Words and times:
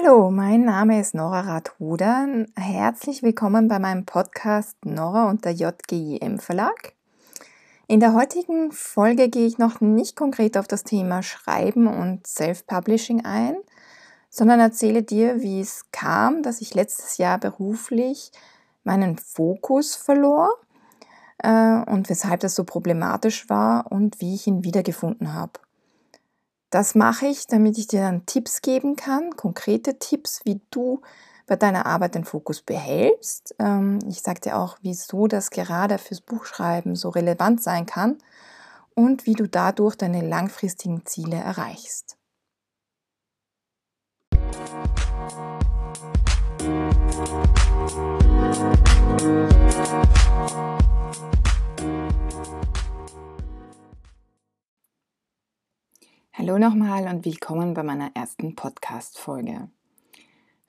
Hallo, 0.00 0.30
mein 0.30 0.64
Name 0.64 1.00
ist 1.00 1.14
Nora 1.14 1.40
Rathuder. 1.40 2.44
Herzlich 2.56 3.24
willkommen 3.24 3.66
bei 3.66 3.80
meinem 3.80 4.06
Podcast 4.06 4.76
Nora 4.84 5.28
und 5.28 5.44
der 5.44 5.52
JGIM 5.52 6.38
Verlag. 6.38 6.92
In 7.88 7.98
der 7.98 8.14
heutigen 8.14 8.70
Folge 8.70 9.28
gehe 9.28 9.46
ich 9.46 9.58
noch 9.58 9.80
nicht 9.80 10.14
konkret 10.14 10.56
auf 10.56 10.68
das 10.68 10.84
Thema 10.84 11.24
Schreiben 11.24 11.88
und 11.88 12.28
Self-Publishing 12.28 13.24
ein, 13.24 13.56
sondern 14.30 14.60
erzähle 14.60 15.02
dir, 15.02 15.42
wie 15.42 15.60
es 15.60 15.86
kam, 15.90 16.44
dass 16.44 16.60
ich 16.60 16.74
letztes 16.74 17.18
Jahr 17.18 17.38
beruflich 17.38 18.30
meinen 18.84 19.18
Fokus 19.18 19.96
verlor 19.96 20.50
äh, 21.38 21.80
und 21.86 22.08
weshalb 22.08 22.38
das 22.40 22.54
so 22.54 22.62
problematisch 22.62 23.48
war 23.48 23.90
und 23.90 24.20
wie 24.20 24.36
ich 24.36 24.46
ihn 24.46 24.62
wiedergefunden 24.62 25.34
habe. 25.34 25.58
Das 26.70 26.94
mache 26.94 27.26
ich, 27.26 27.46
damit 27.46 27.78
ich 27.78 27.86
dir 27.86 28.02
dann 28.02 28.26
Tipps 28.26 28.60
geben 28.60 28.94
kann, 28.94 29.34
konkrete 29.36 29.98
Tipps, 29.98 30.40
wie 30.44 30.60
du 30.70 31.00
bei 31.46 31.56
deiner 31.56 31.86
Arbeit 31.86 32.14
den 32.14 32.24
Fokus 32.24 32.60
behältst. 32.60 33.54
Ähm, 33.58 34.00
ich 34.06 34.20
sage 34.20 34.40
dir 34.40 34.58
auch, 34.58 34.76
wieso 34.82 35.28
das 35.28 35.50
gerade 35.50 35.96
fürs 35.96 36.20
Buchschreiben 36.20 36.94
so 36.94 37.08
relevant 37.08 37.62
sein 37.62 37.86
kann 37.86 38.18
und 38.94 39.24
wie 39.24 39.32
du 39.32 39.48
dadurch 39.48 39.96
deine 39.96 40.20
langfristigen 40.20 41.06
Ziele 41.06 41.36
erreichst. 41.36 42.18
Hallo 56.38 56.56
nochmal 56.56 57.08
und 57.08 57.24
willkommen 57.24 57.74
bei 57.74 57.82
meiner 57.82 58.12
ersten 58.14 58.54
Podcast-Folge. 58.54 59.70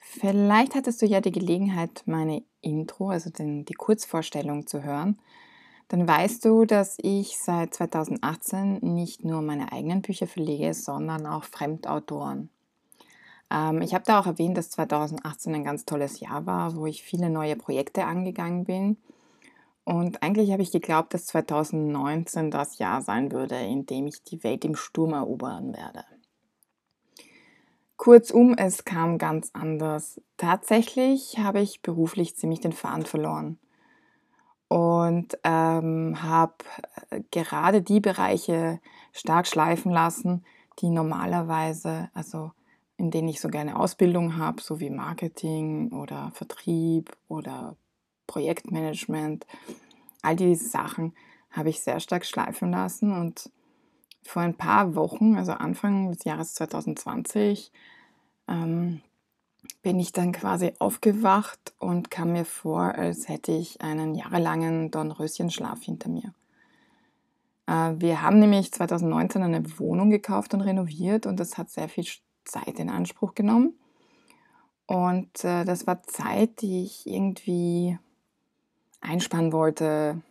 Vielleicht 0.00 0.74
hattest 0.74 1.00
du 1.00 1.06
ja 1.06 1.20
die 1.20 1.30
Gelegenheit, 1.30 2.02
meine 2.06 2.42
Intro, 2.60 3.10
also 3.10 3.30
den, 3.30 3.66
die 3.66 3.74
Kurzvorstellung 3.74 4.66
zu 4.66 4.82
hören. 4.82 5.20
Dann 5.86 6.08
weißt 6.08 6.44
du, 6.44 6.64
dass 6.64 6.98
ich 7.00 7.38
seit 7.38 7.72
2018 7.72 8.80
nicht 8.82 9.24
nur 9.24 9.42
meine 9.42 9.70
eigenen 9.70 10.02
Bücher 10.02 10.26
verlege, 10.26 10.74
sondern 10.74 11.24
auch 11.24 11.44
Fremdautoren. 11.44 12.50
Ähm, 13.48 13.80
ich 13.80 13.94
habe 13.94 14.02
da 14.04 14.18
auch 14.18 14.26
erwähnt, 14.26 14.58
dass 14.58 14.70
2018 14.70 15.54
ein 15.54 15.62
ganz 15.62 15.84
tolles 15.84 16.18
Jahr 16.18 16.46
war, 16.46 16.74
wo 16.74 16.86
ich 16.86 17.04
viele 17.04 17.30
neue 17.30 17.54
Projekte 17.54 18.06
angegangen 18.06 18.64
bin 18.64 18.96
und 19.90 20.22
eigentlich 20.22 20.52
habe 20.52 20.62
ich 20.62 20.70
geglaubt, 20.70 21.14
dass 21.14 21.26
2019 21.26 22.52
das 22.52 22.78
Jahr 22.78 23.02
sein 23.02 23.32
würde, 23.32 23.56
in 23.56 23.86
dem 23.86 24.06
ich 24.06 24.22
die 24.22 24.44
Welt 24.44 24.64
im 24.64 24.76
Sturm 24.76 25.14
erobern 25.14 25.74
werde. 25.74 26.04
Kurzum, 27.96 28.54
es 28.56 28.84
kam 28.84 29.18
ganz 29.18 29.50
anders. 29.52 30.20
Tatsächlich 30.36 31.38
habe 31.38 31.58
ich 31.60 31.82
beruflich 31.82 32.36
ziemlich 32.36 32.60
den 32.60 32.70
Faden 32.70 33.04
verloren 33.04 33.58
und 34.68 35.36
ähm, 35.42 36.22
habe 36.22 36.54
äh, 37.10 37.22
gerade 37.32 37.82
die 37.82 37.98
Bereiche 37.98 38.78
stark 39.10 39.48
schleifen 39.48 39.90
lassen, 39.90 40.44
die 40.78 40.88
normalerweise, 40.88 42.10
also 42.14 42.52
in 42.96 43.10
denen 43.10 43.26
ich 43.26 43.40
so 43.40 43.48
gerne 43.48 43.74
Ausbildung 43.74 44.36
habe, 44.36 44.62
so 44.62 44.78
wie 44.78 44.90
Marketing 44.90 45.90
oder 45.90 46.30
Vertrieb 46.32 47.10
oder 47.26 47.76
Projektmanagement, 48.30 49.44
all 50.22 50.36
diese 50.36 50.68
Sachen 50.68 51.14
habe 51.50 51.68
ich 51.68 51.80
sehr 51.80 51.98
stark 51.98 52.24
schleifen 52.24 52.70
lassen 52.70 53.12
und 53.12 53.50
vor 54.22 54.42
ein 54.42 54.54
paar 54.54 54.94
Wochen, 54.94 55.36
also 55.36 55.52
Anfang 55.52 56.12
des 56.12 56.22
Jahres 56.22 56.54
2020, 56.54 57.72
ähm, 58.46 59.00
bin 59.82 59.98
ich 59.98 60.12
dann 60.12 60.30
quasi 60.30 60.72
aufgewacht 60.78 61.74
und 61.78 62.12
kam 62.12 62.32
mir 62.32 62.44
vor, 62.44 62.94
als 62.94 63.28
hätte 63.28 63.50
ich 63.50 63.80
einen 63.80 64.14
jahrelangen 64.14 64.92
Dornröschenschlaf 64.92 65.82
hinter 65.82 66.08
mir. 66.08 66.32
Äh, 67.66 67.94
wir 67.98 68.22
haben 68.22 68.38
nämlich 68.38 68.70
2019 68.70 69.42
eine 69.42 69.78
Wohnung 69.80 70.10
gekauft 70.10 70.54
und 70.54 70.60
renoviert 70.60 71.26
und 71.26 71.40
das 71.40 71.58
hat 71.58 71.70
sehr 71.70 71.88
viel 71.88 72.06
Zeit 72.44 72.78
in 72.78 72.90
Anspruch 72.90 73.34
genommen. 73.34 73.74
Und 74.86 75.44
äh, 75.44 75.64
das 75.64 75.88
war 75.88 76.02
Zeit, 76.04 76.62
die 76.62 76.84
ich 76.84 77.06
irgendwie 77.06 77.98
einspannen 79.00 79.52
wollte, 79.52 80.22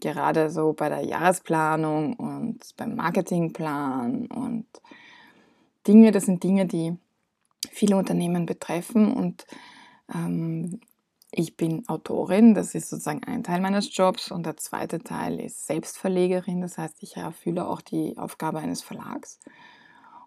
gerade 0.00 0.50
so 0.50 0.72
bei 0.72 0.88
der 0.88 1.02
Jahresplanung 1.02 2.14
und 2.14 2.76
beim 2.76 2.94
Marketingplan 2.94 4.26
und 4.26 4.66
Dinge, 5.86 6.12
das 6.12 6.24
sind 6.26 6.42
Dinge, 6.42 6.66
die 6.66 6.96
viele 7.70 7.96
Unternehmen 7.96 8.46
betreffen 8.46 9.12
und 9.12 9.46
ähm, 10.12 10.80
ich 11.30 11.56
bin 11.56 11.88
Autorin, 11.88 12.54
das 12.54 12.74
ist 12.74 12.90
sozusagen 12.90 13.24
ein 13.24 13.42
Teil 13.42 13.60
meines 13.60 13.94
Jobs 13.96 14.30
und 14.30 14.46
der 14.46 14.56
zweite 14.56 15.00
Teil 15.00 15.40
ist 15.40 15.66
Selbstverlegerin, 15.66 16.60
das 16.60 16.78
heißt, 16.78 17.02
ich 17.02 17.16
erfülle 17.16 17.66
auch 17.66 17.80
die 17.80 18.16
Aufgabe 18.18 18.58
eines 18.58 18.82
Verlags 18.82 19.40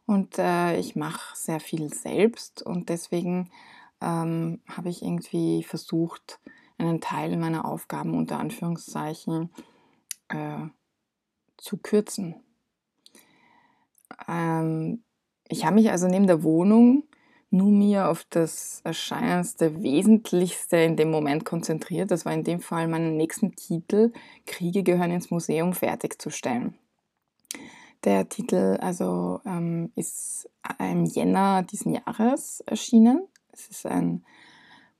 und 0.06 0.38
äh, 0.38 0.78
ich 0.78 0.96
mache 0.96 1.36
sehr 1.36 1.60
viel 1.60 1.94
selbst 1.94 2.62
und 2.62 2.90
deswegen 2.90 3.52
ähm, 4.02 4.60
habe 4.68 4.90
ich 4.90 5.02
irgendwie 5.02 5.64
versucht, 5.64 6.40
einen 6.78 7.02
Teil 7.02 7.36
meiner 7.38 7.66
Aufgaben 7.66 8.16
unter 8.16 8.40
Anführungszeichen 8.40 9.50
äh, 10.30 10.68
zu 11.58 11.78
kürzen. 11.78 12.36
Ähm, 14.28 15.04
ich 15.48 15.66
habe 15.66 15.76
mich 15.76 15.90
also 15.92 16.08
neben 16.08 16.28
der 16.28 16.44
Wohnung 16.44 17.04
nur 17.50 17.72
mir 17.72 18.10
auf 18.10 18.26
das 18.30 18.82
erscheinendste 18.84 19.82
Wesentlichste 19.82 20.78
in 20.78 20.98
dem 20.98 21.10
Moment 21.10 21.46
konzentriert. 21.46 22.12
Das 22.12 22.26
war 22.26 22.34
in 22.34 22.44
dem 22.44 22.60
Fall 22.60 22.88
meinen 22.88 23.16
nächsten 23.16 23.56
Titel, 23.56 24.12
Kriege 24.46 24.84
gehören 24.84 25.12
ins 25.12 25.32
Museum 25.32 25.74
fertigzustellen. 25.74 26.76
Der 28.04 28.30
Titel 28.30 28.78
also 28.82 29.42
ähm, 29.46 29.92
ist 29.96 30.50
im 30.80 31.06
Jänner 31.06 31.64
diesen 31.64 31.94
Jahres 31.94 32.62
erschienen. 32.62 33.28
Es 33.52 33.70
ist 33.70 33.86
ein 33.86 34.24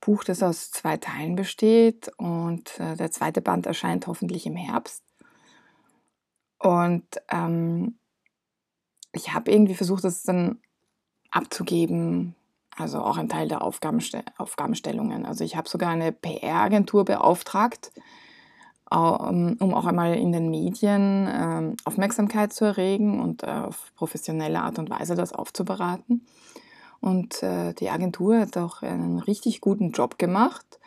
Buch, 0.00 0.24
das 0.24 0.42
aus 0.42 0.70
zwei 0.70 0.96
Teilen 0.96 1.36
besteht 1.36 2.10
und 2.16 2.78
äh, 2.80 2.96
der 2.96 3.10
zweite 3.10 3.40
Band 3.40 3.66
erscheint 3.66 4.06
hoffentlich 4.06 4.46
im 4.46 4.56
Herbst. 4.56 5.02
Und 6.58 7.06
ähm, 7.30 7.98
ich 9.12 9.32
habe 9.32 9.50
irgendwie 9.50 9.74
versucht, 9.74 10.04
das 10.04 10.22
dann 10.22 10.58
abzugeben, 11.30 12.34
also 12.76 13.00
auch 13.00 13.16
ein 13.16 13.28
Teil 13.28 13.48
der 13.48 13.62
Aufgabenste 13.62 14.22
Aufgabenstellungen. 14.36 15.26
Also 15.26 15.44
ich 15.44 15.56
habe 15.56 15.68
sogar 15.68 15.90
eine 15.90 16.12
PR-Agentur 16.12 17.04
beauftragt, 17.04 17.92
um 18.90 19.74
auch 19.74 19.84
einmal 19.84 20.14
in 20.14 20.32
den 20.32 20.50
Medien 20.50 21.28
ähm, 21.30 21.76
Aufmerksamkeit 21.84 22.52
zu 22.52 22.64
erregen 22.64 23.20
und 23.20 23.42
äh, 23.42 23.46
auf 23.46 23.92
professionelle 23.96 24.60
Art 24.60 24.78
und 24.78 24.88
Weise 24.88 25.14
das 25.14 25.32
aufzubereiten. 25.32 26.26
Und 27.00 27.42
äh, 27.42 27.74
die 27.74 27.90
Agentur 27.90 28.40
hat 28.40 28.56
auch 28.56 28.82
einen 28.82 29.18
richtig 29.18 29.60
guten 29.60 29.92
Job 29.92 30.18
gemacht. 30.18 30.78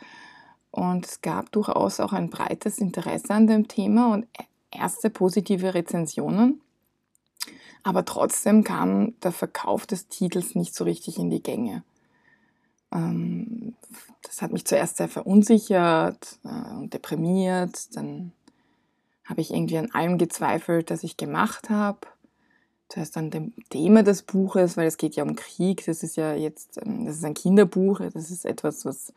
Und 0.71 1.05
es 1.05 1.21
gab 1.21 1.51
durchaus 1.51 1.99
auch 1.99 2.13
ein 2.13 2.29
breites 2.29 2.79
Interesse 2.79 3.33
an 3.33 3.47
dem 3.47 3.67
Thema 3.67 4.13
und 4.13 4.25
e-, 4.39 4.77
erste 4.77 5.09
positive 5.09 5.73
Rezensionen. 5.73 6.61
Aber 7.83 8.05
trotzdem 8.05 8.63
kam 8.63 9.19
der 9.21 9.31
Verkauf 9.31 9.85
des 9.85 10.07
Titels 10.07 10.55
nicht 10.55 10.75
so 10.75 10.83
richtig 10.83 11.17
in 11.17 11.29
die 11.29 11.41
Gänge. 11.41 11.83
Ähm, 12.91 13.75
das 14.21 14.41
hat 14.41 14.51
mich 14.51 14.65
zuerst 14.65 14.97
sehr 14.97 15.09
verunsichert 15.09 16.39
äh, 16.43 16.75
und 16.75 16.93
deprimiert. 16.93 17.95
Dann 17.95 18.33
habe 19.25 19.41
ich 19.41 19.51
irgendwie 19.51 19.77
an 19.77 19.91
allem 19.91 20.17
gezweifelt, 20.17 20.91
das 20.91 21.03
ich 21.03 21.17
gemacht 21.17 21.69
habe 21.69 21.99
zuerst 22.91 23.17
an 23.17 23.29
dem 23.29 23.53
Thema 23.69 24.03
des 24.03 24.23
Buches, 24.23 24.75
weil 24.75 24.87
es 24.87 24.97
geht 24.97 25.15
ja 25.15 25.23
um 25.23 25.35
Krieg. 25.35 25.85
Das 25.85 26.03
ist 26.03 26.17
ja 26.17 26.33
jetzt, 26.33 26.77
ähm, 26.83 27.05
das 27.05 27.17
ist 27.17 27.25
ein 27.25 27.33
Kinderbuch. 27.33 28.01
Das 28.13 28.29
ist 28.29 28.45
etwas, 28.45 28.85
was 28.85 29.13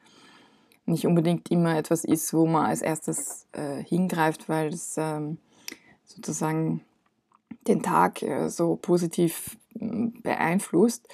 nicht 0.86 1.06
unbedingt 1.06 1.50
immer 1.50 1.76
etwas 1.76 2.04
ist, 2.04 2.32
wo 2.34 2.46
man 2.46 2.66
als 2.66 2.82
erstes 2.82 3.46
äh, 3.52 3.82
hingreift, 3.82 4.48
weil 4.48 4.68
es 4.68 4.96
ähm, 4.96 5.38
sozusagen 6.04 6.82
den 7.66 7.82
Tag 7.82 8.22
äh, 8.22 8.48
so 8.48 8.76
positiv 8.76 9.56
äh, 9.74 10.10
beeinflusst. 10.22 11.08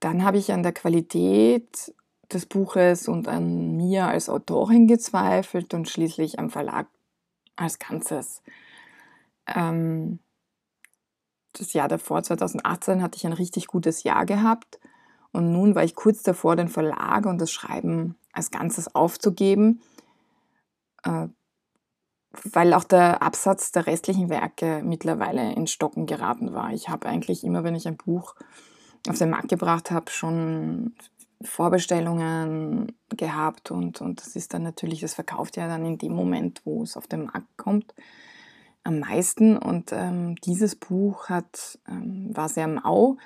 Dann 0.00 0.24
habe 0.24 0.38
ich 0.38 0.52
an 0.52 0.62
der 0.62 0.72
Qualität 0.72 1.94
des 2.32 2.46
Buches 2.46 3.08
und 3.08 3.28
an 3.28 3.76
mir 3.76 4.06
als 4.06 4.28
Autorin 4.28 4.86
gezweifelt 4.86 5.74
und 5.74 5.88
schließlich 5.88 6.38
am 6.38 6.50
Verlag 6.50 6.86
als 7.56 7.78
Ganzes. 7.78 8.42
Ähm, 9.46 10.20
das 11.52 11.72
Jahr 11.72 11.88
davor, 11.88 12.22
2018, 12.22 13.02
hatte 13.02 13.16
ich 13.16 13.26
ein 13.26 13.32
richtig 13.32 13.66
gutes 13.66 14.02
Jahr 14.02 14.26
gehabt. 14.26 14.78
Und 15.32 15.52
nun 15.52 15.74
war 15.74 15.84
ich 15.84 15.94
kurz 15.94 16.22
davor, 16.22 16.56
den 16.56 16.68
Verlag 16.68 17.26
und 17.26 17.38
das 17.40 17.52
Schreiben 17.52 18.16
als 18.32 18.50
Ganzes 18.50 18.94
aufzugeben, 18.94 19.80
äh, 21.04 21.28
weil 22.52 22.74
auch 22.74 22.84
der 22.84 23.22
Absatz 23.22 23.72
der 23.72 23.86
restlichen 23.86 24.28
Werke 24.28 24.82
mittlerweile 24.84 25.52
in 25.52 25.66
Stocken 25.66 26.06
geraten 26.06 26.52
war. 26.52 26.72
Ich 26.72 26.88
habe 26.88 27.08
eigentlich 27.08 27.44
immer, 27.44 27.64
wenn 27.64 27.74
ich 27.74 27.88
ein 27.88 27.96
Buch 27.96 28.36
auf 29.08 29.18
den 29.18 29.30
Markt 29.30 29.48
gebracht 29.48 29.90
habe, 29.90 30.10
schon 30.10 30.94
Vorbestellungen 31.42 32.92
gehabt 33.08 33.70
und, 33.70 34.00
und 34.00 34.20
das 34.20 34.36
ist 34.36 34.52
dann 34.52 34.62
natürlich, 34.62 35.00
das 35.00 35.14
verkauft 35.14 35.56
ja 35.56 35.68
dann 35.68 35.86
in 35.86 35.98
dem 35.98 36.12
Moment, 36.12 36.60
wo 36.64 36.82
es 36.82 36.96
auf 36.96 37.06
den 37.06 37.24
Markt 37.24 37.56
kommt, 37.56 37.94
am 38.84 39.00
meisten. 39.00 39.56
Und 39.56 39.92
ähm, 39.92 40.36
dieses 40.36 40.76
Buch 40.76 41.28
hat, 41.28 41.78
ähm, 41.88 42.30
war 42.34 42.48
sehr 42.48 42.68
mau, 42.68 43.16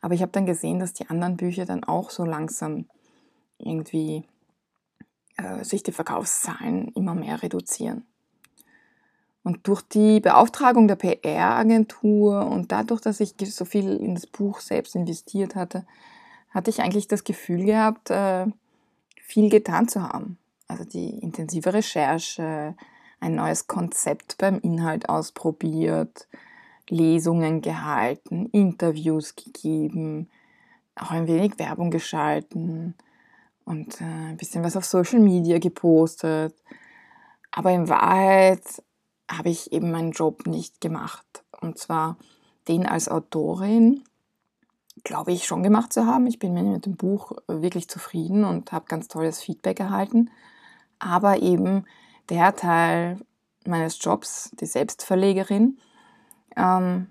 aber 0.00 0.14
ich 0.14 0.22
habe 0.22 0.32
dann 0.32 0.46
gesehen, 0.46 0.80
dass 0.80 0.92
die 0.92 1.08
anderen 1.08 1.36
Bücher 1.36 1.64
dann 1.64 1.84
auch 1.84 2.10
so 2.10 2.24
langsam 2.24 2.86
irgendwie 3.58 4.24
äh, 5.36 5.64
sich 5.64 5.82
die 5.82 5.92
Verkaufszahlen 5.92 6.88
immer 6.88 7.14
mehr 7.14 7.42
reduzieren. 7.42 8.04
Und 9.42 9.68
durch 9.68 9.82
die 9.82 10.20
Beauftragung 10.20 10.88
der 10.88 10.96
PR-Agentur 10.96 12.46
und 12.46 12.72
dadurch, 12.72 13.02
dass 13.02 13.20
ich 13.20 13.34
so 13.38 13.66
viel 13.66 13.96
in 13.96 14.14
das 14.14 14.26
Buch 14.26 14.60
selbst 14.60 14.94
investiert 14.94 15.54
hatte, 15.54 15.86
hatte 16.50 16.70
ich 16.70 16.80
eigentlich 16.80 17.08
das 17.08 17.24
Gefühl 17.24 17.64
gehabt, 17.64 18.10
äh, 18.10 18.46
viel 19.20 19.50
getan 19.50 19.86
zu 19.86 20.02
haben. 20.02 20.38
Also 20.66 20.84
die 20.84 21.18
intensive 21.18 21.74
Recherche, 21.74 22.74
ein 23.24 23.36
neues 23.36 23.66
Konzept 23.66 24.36
beim 24.36 24.58
Inhalt 24.60 25.08
ausprobiert, 25.08 26.28
Lesungen 26.90 27.62
gehalten, 27.62 28.50
Interviews 28.52 29.34
gegeben, 29.34 30.28
auch 30.94 31.10
ein 31.10 31.26
wenig 31.26 31.58
Werbung 31.58 31.90
geschalten 31.90 32.94
und 33.64 33.98
äh, 34.02 34.04
ein 34.04 34.36
bisschen 34.36 34.62
was 34.62 34.76
auf 34.76 34.84
Social 34.84 35.20
Media 35.20 35.58
gepostet. 35.58 36.54
Aber 37.50 37.70
in 37.70 37.88
Wahrheit 37.88 38.82
habe 39.30 39.48
ich 39.48 39.72
eben 39.72 39.90
meinen 39.90 40.12
Job 40.12 40.46
nicht 40.46 40.82
gemacht. 40.82 41.44
Und 41.62 41.78
zwar 41.78 42.18
den 42.68 42.84
als 42.84 43.08
Autorin, 43.08 44.04
glaube 45.02 45.32
ich, 45.32 45.46
schon 45.46 45.62
gemacht 45.62 45.94
zu 45.94 46.04
haben. 46.04 46.26
Ich 46.26 46.38
bin 46.38 46.52
mit 46.52 46.84
dem 46.84 46.96
Buch 46.96 47.32
wirklich 47.46 47.88
zufrieden 47.88 48.44
und 48.44 48.70
habe 48.70 48.84
ganz 48.86 49.08
tolles 49.08 49.40
Feedback 49.40 49.80
erhalten. 49.80 50.30
Aber 50.98 51.40
eben 51.40 51.86
der 52.28 52.54
Teil 52.54 53.18
meines 53.66 54.02
Jobs, 54.02 54.50
die 54.60 54.66
Selbstverlegerin, 54.66 55.78
ähm, 56.56 57.10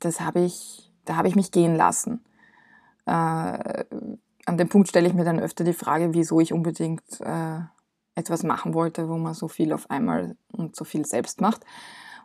das 0.00 0.20
habe 0.20 0.40
ich, 0.40 0.92
da 1.04 1.16
habe 1.16 1.28
ich 1.28 1.36
mich 1.36 1.50
gehen 1.50 1.74
lassen. 1.74 2.24
Äh, 3.06 3.10
an 3.10 4.56
dem 4.58 4.68
Punkt 4.68 4.88
stelle 4.88 5.08
ich 5.08 5.14
mir 5.14 5.24
dann 5.24 5.40
öfter 5.40 5.64
die 5.64 5.72
Frage, 5.72 6.14
wieso 6.14 6.40
ich 6.40 6.52
unbedingt 6.52 7.20
äh, 7.20 7.60
etwas 8.14 8.42
machen 8.42 8.74
wollte, 8.74 9.08
wo 9.08 9.16
man 9.16 9.34
so 9.34 9.48
viel 9.48 9.72
auf 9.72 9.90
einmal 9.90 10.36
und 10.52 10.76
so 10.76 10.84
viel 10.84 11.04
selbst 11.04 11.40
macht 11.40 11.64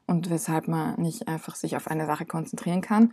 und 0.07 0.29
weshalb 0.29 0.67
man 0.67 0.99
nicht 0.99 1.27
einfach 1.27 1.55
sich 1.55 1.75
auf 1.75 1.87
eine 1.87 2.05
Sache 2.05 2.25
konzentrieren 2.25 2.81
kann. 2.81 3.11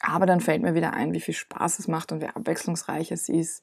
Aber 0.00 0.26
dann 0.26 0.40
fällt 0.40 0.62
mir 0.62 0.74
wieder 0.74 0.92
ein, 0.92 1.12
wie 1.12 1.20
viel 1.20 1.34
Spaß 1.34 1.78
es 1.78 1.88
macht 1.88 2.12
und 2.12 2.20
wie 2.20 2.26
abwechslungsreich 2.26 3.10
es 3.12 3.28
ist 3.28 3.62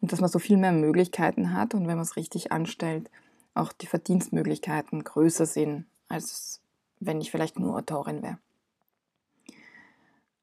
und 0.00 0.12
dass 0.12 0.20
man 0.20 0.30
so 0.30 0.38
viel 0.38 0.56
mehr 0.56 0.72
Möglichkeiten 0.72 1.54
hat 1.54 1.74
und 1.74 1.86
wenn 1.86 1.96
man 1.96 2.04
es 2.04 2.16
richtig 2.16 2.52
anstellt, 2.52 3.10
auch 3.54 3.72
die 3.72 3.86
Verdienstmöglichkeiten 3.86 5.04
größer 5.04 5.46
sind, 5.46 5.86
als 6.08 6.60
wenn 7.00 7.20
ich 7.20 7.30
vielleicht 7.30 7.58
nur 7.58 7.76
Autorin 7.76 8.22
wäre. 8.22 8.38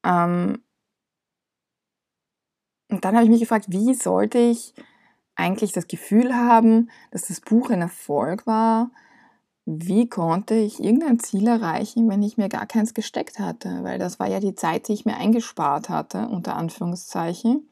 Ähm 0.03 0.61
und 2.89 3.05
dann 3.05 3.15
habe 3.15 3.23
ich 3.25 3.29
mich 3.29 3.39
gefragt, 3.39 3.65
wie 3.69 3.93
sollte 3.93 4.39
ich 4.39 4.73
eigentlich 5.35 5.71
das 5.71 5.87
Gefühl 5.87 6.35
haben, 6.35 6.89
dass 7.11 7.27
das 7.27 7.41
Buch 7.41 7.69
ein 7.69 7.81
Erfolg 7.81 8.45
war? 8.45 8.91
Wie 9.65 10.09
konnte 10.09 10.55
ich 10.55 10.83
irgendein 10.83 11.19
Ziel 11.19 11.47
erreichen, 11.47 12.09
wenn 12.09 12.23
ich 12.23 12.37
mir 12.37 12.49
gar 12.49 12.65
keins 12.65 12.93
gesteckt 12.93 13.39
hatte? 13.39 13.83
Weil 13.83 13.99
das 13.99 14.19
war 14.19 14.27
ja 14.27 14.39
die 14.39 14.55
Zeit, 14.55 14.87
die 14.87 14.93
ich 14.93 15.05
mir 15.05 15.15
eingespart 15.15 15.89
hatte, 15.89 16.27
unter 16.27 16.55
Anführungszeichen 16.55 17.69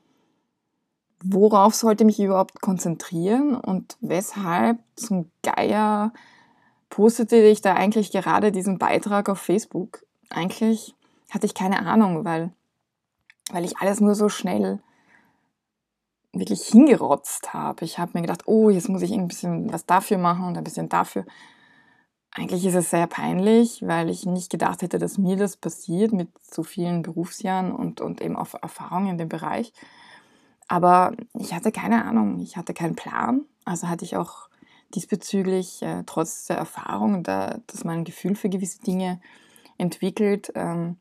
worauf 1.23 1.75
sollte 1.75 2.03
ich 2.03 2.05
mich 2.05 2.19
überhaupt 2.19 2.61
konzentrieren 2.61 3.55
und 3.55 3.97
weshalb 4.01 4.79
zum 4.95 5.31
Geier 5.43 6.13
postete 6.89 7.37
ich 7.37 7.61
da 7.61 7.73
eigentlich 7.73 8.11
gerade 8.11 8.51
diesen 8.51 8.77
Beitrag 8.77 9.29
auf 9.29 9.39
Facebook? 9.39 10.05
Eigentlich 10.29 10.95
hatte 11.29 11.45
ich 11.45 11.53
keine 11.53 11.85
Ahnung, 11.85 12.25
weil, 12.25 12.51
weil 13.51 13.65
ich 13.65 13.77
alles 13.77 13.99
nur 13.99 14.15
so 14.15 14.29
schnell 14.29 14.79
wirklich 16.33 16.63
hingerotzt 16.67 17.53
habe. 17.53 17.83
Ich 17.83 17.97
habe 17.97 18.11
mir 18.13 18.21
gedacht, 18.21 18.43
oh, 18.45 18.69
jetzt 18.69 18.89
muss 18.89 19.01
ich 19.01 19.11
ein 19.13 19.27
bisschen 19.27 19.71
was 19.71 19.85
dafür 19.85 20.17
machen 20.17 20.45
und 20.45 20.57
ein 20.57 20.63
bisschen 20.63 20.89
dafür. 20.89 21.25
Eigentlich 22.31 22.65
ist 22.65 22.75
es 22.75 22.91
sehr 22.91 23.07
peinlich, 23.07 23.81
weil 23.85 24.09
ich 24.09 24.25
nicht 24.25 24.51
gedacht 24.51 24.83
hätte, 24.83 24.99
dass 24.99 25.17
mir 25.17 25.37
das 25.37 25.57
passiert 25.57 26.11
mit 26.11 26.29
so 26.39 26.61
vielen 26.61 27.01
Berufsjahren 27.01 27.71
und, 27.71 27.99
und 28.01 28.21
eben 28.21 28.35
auch 28.35 28.53
Erfahrung 28.61 29.07
in 29.07 29.17
dem 29.17 29.29
Bereich. 29.29 29.73
Aber 30.67 31.13
ich 31.33 31.53
hatte 31.53 31.71
keine 31.71 32.05
Ahnung, 32.05 32.39
ich 32.39 32.57
hatte 32.57 32.73
keinen 32.73 32.95
Plan. 32.95 33.45
Also 33.65 33.87
hatte 33.87 34.05
ich 34.05 34.17
auch 34.17 34.49
diesbezüglich, 34.93 35.81
äh, 35.81 36.03
trotz 36.05 36.45
der 36.45 36.57
Erfahrung, 36.57 37.23
da, 37.23 37.59
dass 37.67 37.83
man 37.83 37.99
ein 37.99 38.03
Gefühl 38.05 38.35
für 38.35 38.49
gewisse 38.49 38.81
Dinge 38.81 39.19
entwickelt, 39.77 40.51
ähm, 40.55 40.97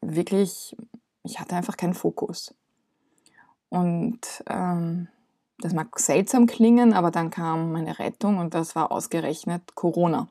wirklich, 0.00 0.76
ich 1.22 1.40
hatte 1.40 1.56
einfach 1.56 1.76
keinen 1.76 1.94
Fokus. 1.94 2.54
Und 3.68 4.44
ähm, 4.48 5.08
das 5.58 5.72
mag 5.72 5.98
seltsam 5.98 6.46
klingen, 6.46 6.92
aber 6.92 7.10
dann 7.10 7.30
kam 7.30 7.72
meine 7.72 7.98
Rettung 7.98 8.38
und 8.38 8.54
das 8.54 8.74
war 8.74 8.92
ausgerechnet 8.92 9.74
Corona. 9.74 10.28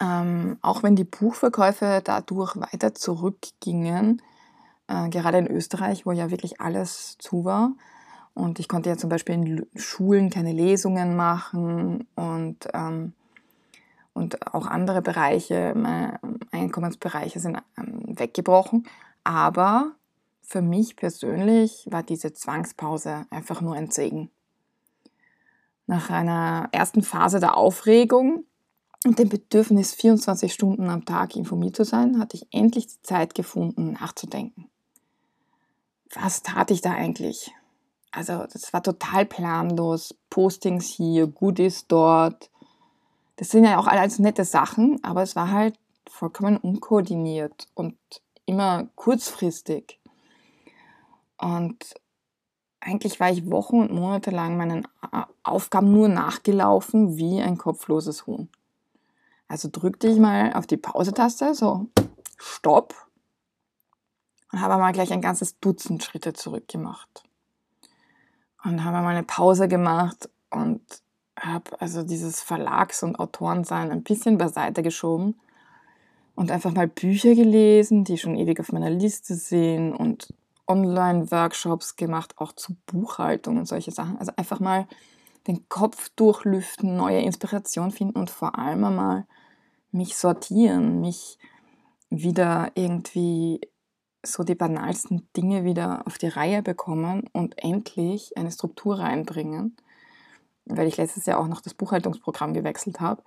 Ähm, 0.00 0.58
auch 0.62 0.82
wenn 0.82 0.96
die 0.96 1.04
Buchverkäufe 1.04 2.02
dadurch 2.04 2.56
weiter 2.56 2.94
zurückgingen, 2.94 4.22
äh, 4.90 5.08
gerade 5.08 5.38
in 5.38 5.46
Österreich, 5.46 6.04
wo 6.04 6.12
ja 6.12 6.30
wirklich 6.30 6.60
alles 6.60 7.16
zu 7.18 7.44
war. 7.44 7.72
Und 8.34 8.58
ich 8.58 8.68
konnte 8.68 8.90
ja 8.90 8.96
zum 8.96 9.08
Beispiel 9.08 9.34
in 9.36 9.66
Schulen 9.76 10.30
keine 10.30 10.52
Lesungen 10.52 11.16
machen 11.16 12.06
und, 12.16 12.56
ähm, 12.74 13.12
und 14.12 14.54
auch 14.54 14.66
andere 14.66 15.02
Bereiche, 15.02 15.74
Einkommensbereiche 16.50 17.38
sind 17.38 17.58
ähm, 17.78 18.02
weggebrochen. 18.18 18.86
Aber 19.24 19.92
für 20.42 20.62
mich 20.62 20.96
persönlich 20.96 21.86
war 21.90 22.02
diese 22.02 22.32
Zwangspause 22.32 23.26
einfach 23.30 23.60
nur 23.60 23.74
ein 23.74 23.90
Segen. 23.90 24.30
Nach 25.86 26.10
einer 26.10 26.68
ersten 26.72 27.02
Phase 27.02 27.40
der 27.40 27.56
Aufregung 27.56 28.44
und 29.04 29.18
dem 29.18 29.28
Bedürfnis, 29.28 29.94
24 29.94 30.52
Stunden 30.52 30.88
am 30.88 31.04
Tag 31.04 31.36
informiert 31.36 31.76
zu 31.76 31.84
sein, 31.84 32.18
hatte 32.18 32.36
ich 32.36 32.46
endlich 32.52 32.86
die 32.86 33.02
Zeit 33.02 33.34
gefunden, 33.34 33.92
nachzudenken 33.92 34.70
was 36.14 36.42
tat 36.42 36.70
ich 36.70 36.80
da 36.80 36.92
eigentlich? 36.92 37.52
Also 38.10 38.44
das 38.52 38.72
war 38.72 38.82
total 38.82 39.24
planlos. 39.26 40.14
Postings 40.30 40.86
hier, 40.86 41.26
Goodies 41.26 41.86
dort. 41.86 42.50
Das 43.36 43.50
sind 43.50 43.64
ja 43.64 43.78
auch 43.78 43.86
alles 43.86 44.18
nette 44.18 44.44
Sachen, 44.44 45.02
aber 45.02 45.22
es 45.22 45.36
war 45.36 45.50
halt 45.50 45.78
vollkommen 46.08 46.56
unkoordiniert 46.56 47.68
und 47.74 47.96
immer 48.44 48.88
kurzfristig. 48.96 49.98
Und 51.38 51.94
eigentlich 52.80 53.20
war 53.20 53.30
ich 53.30 53.50
Wochen 53.50 53.80
und 53.80 53.92
Monate 53.92 54.30
lang 54.30 54.56
meinen 54.56 54.86
Aufgaben 55.42 55.92
nur 55.92 56.08
nachgelaufen 56.08 57.16
wie 57.16 57.40
ein 57.40 57.56
kopfloses 57.56 58.26
Huhn. 58.26 58.48
Also 59.48 59.68
drückte 59.70 60.08
ich 60.08 60.18
mal 60.18 60.52
auf 60.52 60.66
die 60.66 60.76
Pause-Taste, 60.76 61.54
so 61.54 61.86
Stopp, 62.36 62.94
und 64.52 64.60
habe 64.60 64.76
mal 64.78 64.92
gleich 64.92 65.12
ein 65.12 65.20
ganzes 65.20 65.58
Dutzend 65.60 66.02
Schritte 66.02 66.32
zurückgemacht. 66.32 67.24
Und 68.64 68.84
habe 68.84 68.98
mal 68.98 69.16
eine 69.16 69.22
Pause 69.22 69.68
gemacht 69.68 70.28
und 70.50 70.82
habe 71.38 71.80
also 71.80 72.02
dieses 72.02 72.42
Verlags- 72.42 73.02
und 73.02 73.18
Autorensein 73.18 73.90
ein 73.90 74.02
bisschen 74.02 74.36
beiseite 74.36 74.82
geschoben 74.82 75.40
und 76.34 76.50
einfach 76.50 76.72
mal 76.72 76.88
Bücher 76.88 77.34
gelesen, 77.34 78.04
die 78.04 78.18
schon 78.18 78.36
ewig 78.36 78.60
auf 78.60 78.72
meiner 78.72 78.90
Liste 78.90 79.34
sind 79.34 79.94
und 79.94 80.32
Online-Workshops 80.66 81.96
gemacht, 81.96 82.34
auch 82.38 82.52
zu 82.52 82.76
Buchhaltung 82.86 83.58
und 83.58 83.66
solche 83.66 83.90
Sachen. 83.90 84.18
Also 84.18 84.32
einfach 84.36 84.60
mal 84.60 84.86
den 85.46 85.68
Kopf 85.68 86.10
durchlüften, 86.16 86.96
neue 86.96 87.20
Inspiration 87.20 87.90
finden 87.90 88.18
und 88.18 88.30
vor 88.30 88.58
allem 88.58 88.84
einmal 88.84 89.26
mich 89.90 90.16
sortieren, 90.16 91.00
mich 91.00 91.38
wieder 92.10 92.70
irgendwie 92.74 93.60
so 94.22 94.42
die 94.42 94.54
banalsten 94.54 95.28
Dinge 95.36 95.64
wieder 95.64 96.06
auf 96.06 96.18
die 96.18 96.28
Reihe 96.28 96.62
bekommen 96.62 97.24
und 97.32 97.62
endlich 97.62 98.36
eine 98.36 98.50
Struktur 98.50 98.98
reinbringen, 98.98 99.76
weil 100.66 100.86
ich 100.86 100.96
letztes 100.96 101.26
Jahr 101.26 101.38
auch 101.38 101.48
noch 101.48 101.60
das 101.60 101.74
Buchhaltungsprogramm 101.74 102.52
gewechselt 102.52 103.00
habe. 103.00 103.22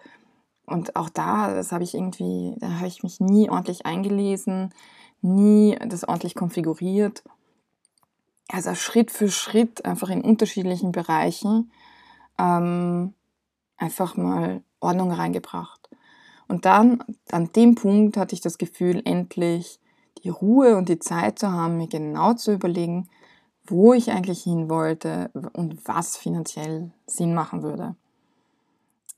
Und 0.66 0.96
auch 0.96 1.10
da, 1.10 1.54
das 1.54 1.72
habe 1.72 1.84
ich 1.84 1.94
irgendwie, 1.94 2.56
da 2.60 2.76
habe 2.76 2.88
ich 2.88 3.04
mich 3.04 3.20
nie 3.20 3.50
ordentlich 3.50 3.86
eingelesen, 3.86 4.74
nie 5.22 5.78
das 5.88 6.08
ordentlich 6.08 6.36
konfiguriert. 6.36 7.24
Also 8.50 8.76
Schritt 8.76 9.12
für 9.12 9.30
Schritt 9.30 9.84
einfach 9.86 10.10
in 10.10 10.22
unterschiedlichen 10.22 10.92
Bereichen 10.92 11.72
ähm, 12.38 13.14
einfach 13.78 14.16
mal 14.16 14.64
Ordnung 14.80 15.12
reingebracht. 15.12 15.90
Und 16.48 16.66
dann, 16.66 17.04
an 17.32 17.52
dem 17.54 17.76
Punkt 17.76 18.18
hatte 18.18 18.36
ich 18.36 18.42
das 18.42 18.58
Gefühl, 18.58 19.02
endlich 19.06 19.80
die 20.24 20.30
Ruhe 20.30 20.77
und 20.77 20.89
die 20.89 21.00
Zeit 21.00 21.39
zu 21.39 21.51
haben, 21.51 21.77
mir 21.77 21.88
genau 21.88 22.34
zu 22.34 22.53
überlegen, 22.53 23.10
wo 23.65 23.94
ich 23.94 24.12
eigentlich 24.12 24.44
hin 24.44 24.70
wollte 24.70 25.32
und 25.53 25.88
was 25.88 26.18
finanziell 26.18 26.92
Sinn 27.06 27.34
machen 27.34 27.63
würde. 27.63 27.96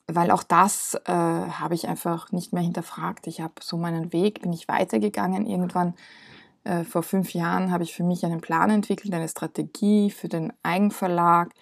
Weil 0.07 0.29
auch 0.29 0.43
das 0.43 0.95
äh, 1.05 1.12
habe 1.12 1.74
ich 1.74 1.88
einfach 1.88 2.31
nicht 2.31 2.53
mehr 2.53 2.62
hinterfragt. 2.62 3.25
Ich 3.25 3.41
habe 3.41 3.53
so 3.62 3.75
meinen 3.75 4.13
Weg, 4.13 4.41
bin 4.41 4.53
ich 4.53 4.67
weitergegangen. 4.67 5.47
Irgendwann 5.47 5.95
äh, 6.63 6.83
vor 6.83 7.01
fünf 7.01 7.33
Jahren 7.33 7.71
habe 7.71 7.83
ich 7.83 7.95
für 7.95 8.03
mich 8.03 8.24
einen 8.24 8.41
Plan 8.41 8.69
entwickelt, 8.69 9.13
eine 9.13 9.27
Strategie 9.27 10.12
für 10.12 10.27
den 10.27 10.53
Eigenverlag, 10.62 11.53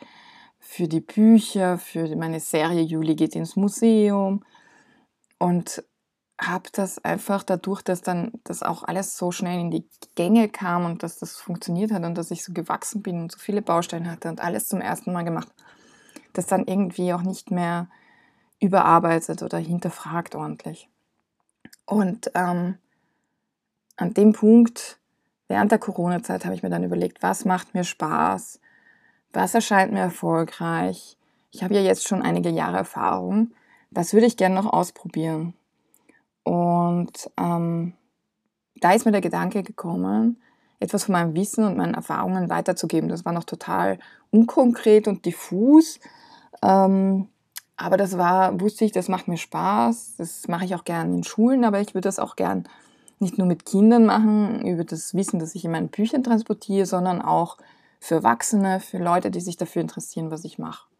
für 0.59 0.89
die 0.89 1.01
Bücher, 1.01 1.77
für 1.77 2.13
meine 2.17 2.41
Serie 2.41 2.81
Juli 2.81 3.15
geht 3.15 3.35
ins 3.35 3.55
Museum 3.55 4.43
und 5.39 5.83
habe 6.47 6.69
das 6.71 7.03
einfach 7.03 7.43
dadurch, 7.43 7.81
dass 7.81 8.01
dann 8.01 8.31
das 8.43 8.63
auch 8.63 8.83
alles 8.83 9.17
so 9.17 9.31
schnell 9.31 9.59
in 9.59 9.71
die 9.71 9.87
Gänge 10.15 10.49
kam 10.49 10.85
und 10.85 11.03
dass 11.03 11.17
das 11.17 11.35
funktioniert 11.37 11.91
hat 11.91 12.03
und 12.03 12.17
dass 12.17 12.31
ich 12.31 12.43
so 12.43 12.53
gewachsen 12.53 13.01
bin 13.01 13.21
und 13.21 13.31
so 13.31 13.39
viele 13.39 13.61
Bausteine 13.61 14.09
hatte 14.11 14.29
und 14.29 14.41
alles 14.41 14.67
zum 14.67 14.81
ersten 14.81 15.13
Mal 15.13 15.23
gemacht, 15.23 15.49
das 16.33 16.45
dann 16.45 16.65
irgendwie 16.65 17.13
auch 17.13 17.21
nicht 17.21 17.51
mehr 17.51 17.87
überarbeitet 18.59 19.43
oder 19.43 19.57
hinterfragt 19.57 20.35
ordentlich. 20.35 20.89
Und 21.85 22.31
ähm, 22.35 22.77
an 23.97 24.13
dem 24.13 24.33
Punkt, 24.33 24.99
während 25.47 25.71
der 25.71 25.79
Corona-Zeit, 25.79 26.45
habe 26.45 26.55
ich 26.55 26.63
mir 26.63 26.69
dann 26.69 26.83
überlegt, 26.83 27.21
was 27.21 27.45
macht 27.45 27.73
mir 27.73 27.83
Spaß, 27.83 28.59
was 29.33 29.53
erscheint 29.53 29.91
mir 29.91 29.99
erfolgreich. 29.99 31.17
Ich 31.51 31.63
habe 31.63 31.75
ja 31.75 31.81
jetzt 31.81 32.07
schon 32.07 32.21
einige 32.21 32.49
Jahre 32.49 32.77
Erfahrung. 32.77 33.51
Was 33.91 34.13
würde 34.13 34.25
ich 34.25 34.37
gerne 34.37 34.55
noch 34.55 34.71
ausprobieren? 34.71 35.53
Und 36.43 37.29
ähm, 37.37 37.93
da 38.75 38.91
ist 38.91 39.05
mir 39.05 39.11
der 39.11 39.21
Gedanke 39.21 39.63
gekommen, 39.63 40.41
etwas 40.79 41.05
von 41.05 41.13
meinem 41.13 41.35
Wissen 41.35 41.63
und 41.63 41.77
meinen 41.77 41.93
Erfahrungen 41.93 42.49
weiterzugeben. 42.49 43.09
Das 43.09 43.25
war 43.25 43.31
noch 43.31 43.45
total 43.45 43.99
unkonkret 44.31 45.07
und 45.07 45.25
diffus. 45.25 45.99
Ähm, 46.61 47.29
aber 47.77 47.97
das 47.97 48.17
war, 48.17 48.59
wusste 48.59 48.85
ich, 48.85 48.91
das 48.91 49.07
macht 49.07 49.27
mir 49.27 49.37
Spaß. 49.37 50.15
Das 50.17 50.47
mache 50.47 50.65
ich 50.65 50.75
auch 50.75 50.83
gerne 50.83 51.15
in 51.15 51.23
Schulen, 51.23 51.63
aber 51.63 51.79
ich 51.79 51.93
würde 51.93 52.07
das 52.07 52.19
auch 52.19 52.35
gern 52.35 52.67
nicht 53.19 53.37
nur 53.37 53.47
mit 53.47 53.65
Kindern 53.65 54.05
machen, 54.05 54.65
über 54.67 54.83
das 54.83 55.13
Wissen, 55.13 55.39
das 55.39 55.55
ich 55.55 55.63
in 55.65 55.71
meinen 55.71 55.89
Büchern 55.89 56.23
transportiere, 56.23 56.85
sondern 56.85 57.21
auch 57.21 57.57
für 57.99 58.15
Erwachsene, 58.15 58.81
für 58.81 58.97
Leute, 58.97 59.31
die 59.31 59.39
sich 59.39 59.55
dafür 59.55 59.81
interessieren, 59.81 60.29
was 60.29 60.43
ich 60.43 60.59
mache. 60.59 60.92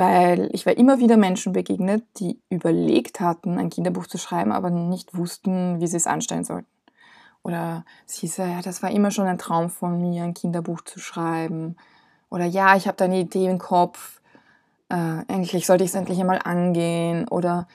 Weil 0.00 0.48
ich 0.54 0.64
war 0.64 0.78
immer 0.78 0.98
wieder 0.98 1.18
Menschen 1.18 1.52
begegnet, 1.52 2.02
die 2.16 2.40
überlegt 2.48 3.20
hatten, 3.20 3.58
ein 3.58 3.68
Kinderbuch 3.68 4.06
zu 4.06 4.16
schreiben, 4.16 4.50
aber 4.50 4.70
nicht 4.70 5.14
wussten, 5.14 5.78
wie 5.78 5.86
sie 5.86 5.98
es 5.98 6.06
anstellen 6.06 6.46
sollten. 6.46 6.70
Oder 7.42 7.84
es 8.08 8.14
hieß, 8.14 8.38
ja, 8.38 8.62
das 8.62 8.82
war 8.82 8.90
immer 8.92 9.10
schon 9.10 9.26
ein 9.26 9.36
Traum 9.36 9.68
von 9.68 10.00
mir, 10.00 10.24
ein 10.24 10.32
Kinderbuch 10.32 10.80
zu 10.80 11.00
schreiben. 11.00 11.76
Oder 12.30 12.46
ja, 12.46 12.76
ich 12.76 12.86
habe 12.86 12.96
da 12.96 13.04
eine 13.04 13.18
Idee 13.18 13.44
im 13.50 13.58
Kopf, 13.58 14.22
äh, 14.88 14.94
eigentlich 14.94 15.66
sollte 15.66 15.84
ich 15.84 15.90
es 15.90 15.94
endlich 15.94 16.18
einmal 16.18 16.40
angehen. 16.44 17.28
Oder 17.28 17.68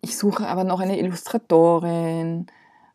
ich 0.00 0.16
suche 0.16 0.48
aber 0.48 0.64
noch 0.64 0.80
eine 0.80 0.98
Illustratorin. 0.98 2.46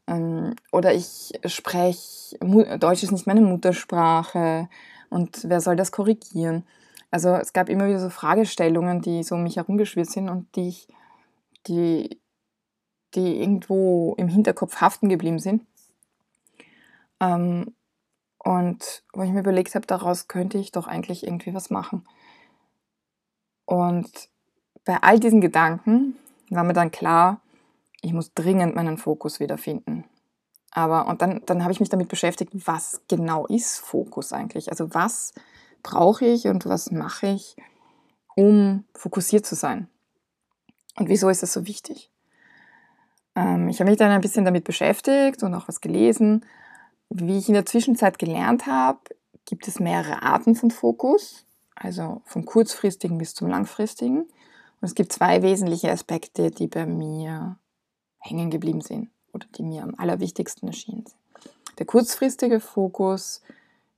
Ähm, 0.07 0.55
oder 0.71 0.91
ich 0.91 1.33
spreche, 1.45 2.39
Deutsch 2.79 3.03
ist 3.03 3.11
nicht 3.11 3.27
meine 3.27 3.41
Muttersprache 3.41 4.69
und 5.11 5.41
wer 5.43 5.61
soll 5.61 5.75
das 5.75 5.91
korrigieren? 5.91 6.63
Also 7.15 7.29
es 7.35 7.53
gab 7.53 7.69
immer 7.69 7.87
wieder 7.87 8.01
so 8.01 8.09
Fragestellungen, 8.09 8.99
die 8.99 9.23
so 9.23 9.35
um 9.35 9.43
mich 9.43 9.55
herumgeschwirrt 9.55 10.09
sind 10.09 10.27
und 10.27 10.53
die 10.57 10.67
ich, 10.67 10.89
die, 11.65 12.19
die 13.13 13.39
irgendwo 13.39 14.15
im 14.17 14.27
Hinterkopf 14.27 14.81
haften 14.81 15.07
geblieben 15.07 15.39
sind. 15.39 15.65
Ähm, 17.21 17.73
und 18.37 19.01
wo 19.13 19.23
ich 19.23 19.31
mir 19.31 19.39
überlegt 19.39 19.75
habe, 19.75 19.87
daraus 19.87 20.27
könnte 20.27 20.57
ich 20.57 20.73
doch 20.73 20.87
eigentlich 20.87 21.25
irgendwie 21.25 21.53
was 21.53 21.69
machen. 21.69 22.05
Und 23.63 24.11
bei 24.83 25.01
all 25.01 25.17
diesen 25.17 25.39
Gedanken 25.39 26.17
war 26.49 26.65
mir 26.65 26.73
dann 26.73 26.91
klar, 26.91 27.39
ich 28.01 28.11
muss 28.11 28.33
dringend 28.33 28.75
meinen 28.75 28.97
Fokus 28.97 29.39
wiederfinden. 29.39 30.03
Aber, 30.71 31.07
und 31.07 31.21
dann, 31.21 31.41
dann 31.45 31.63
habe 31.63 31.71
ich 31.71 31.79
mich 31.79 31.87
damit 31.87 32.09
beschäftigt, 32.09 32.51
was 32.67 33.03
genau 33.07 33.45
ist 33.45 33.79
Fokus 33.79 34.33
eigentlich? 34.33 34.69
Also 34.69 34.93
was 34.93 35.33
brauche 35.85 36.25
ich 36.25 36.47
und 36.47 36.65
was 36.65 36.91
mache 36.91 37.27
ich, 37.27 37.55
um 38.35 38.83
fokussiert 38.93 39.45
zu 39.45 39.55
sein? 39.55 39.87
Und 40.97 41.09
wieso 41.09 41.29
ist 41.29 41.43
das 41.43 41.53
so 41.53 41.67
wichtig? 41.67 42.11
Ähm, 43.35 43.69
ich 43.69 43.79
habe 43.79 43.89
mich 43.89 43.99
dann 43.99 44.11
ein 44.11 44.21
bisschen 44.21 44.45
damit 44.45 44.63
beschäftigt 44.63 45.43
und 45.43 45.53
auch 45.53 45.67
was 45.67 45.81
gelesen. 45.81 46.45
Wie 47.09 47.37
ich 47.37 47.47
in 47.47 47.53
der 47.53 47.65
Zwischenzeit 47.65 48.17
gelernt 48.17 48.65
habe, 48.65 48.99
gibt 49.45 49.67
es 49.67 49.79
mehrere 49.79 50.23
Arten 50.23 50.55
von 50.55 50.71
Fokus, 50.71 51.45
also 51.75 52.21
vom 52.25 52.45
kurzfristigen 52.45 53.17
bis 53.17 53.35
zum 53.35 53.47
langfristigen. 53.47 54.21
Und 54.21 54.81
es 54.81 54.95
gibt 54.95 55.13
zwei 55.13 55.43
wesentliche 55.43 55.91
Aspekte, 55.91 56.49
die 56.49 56.67
bei 56.67 56.85
mir 56.85 57.57
hängen 58.19 58.49
geblieben 58.49 58.81
sind 58.81 59.09
oder 59.33 59.45
die 59.55 59.63
mir 59.63 59.83
am 59.83 59.93
allerwichtigsten 59.95 60.67
erschienen 60.67 61.05
sind. 61.05 61.19
Der 61.77 61.85
kurzfristige 61.85 62.59
Fokus, 62.59 63.41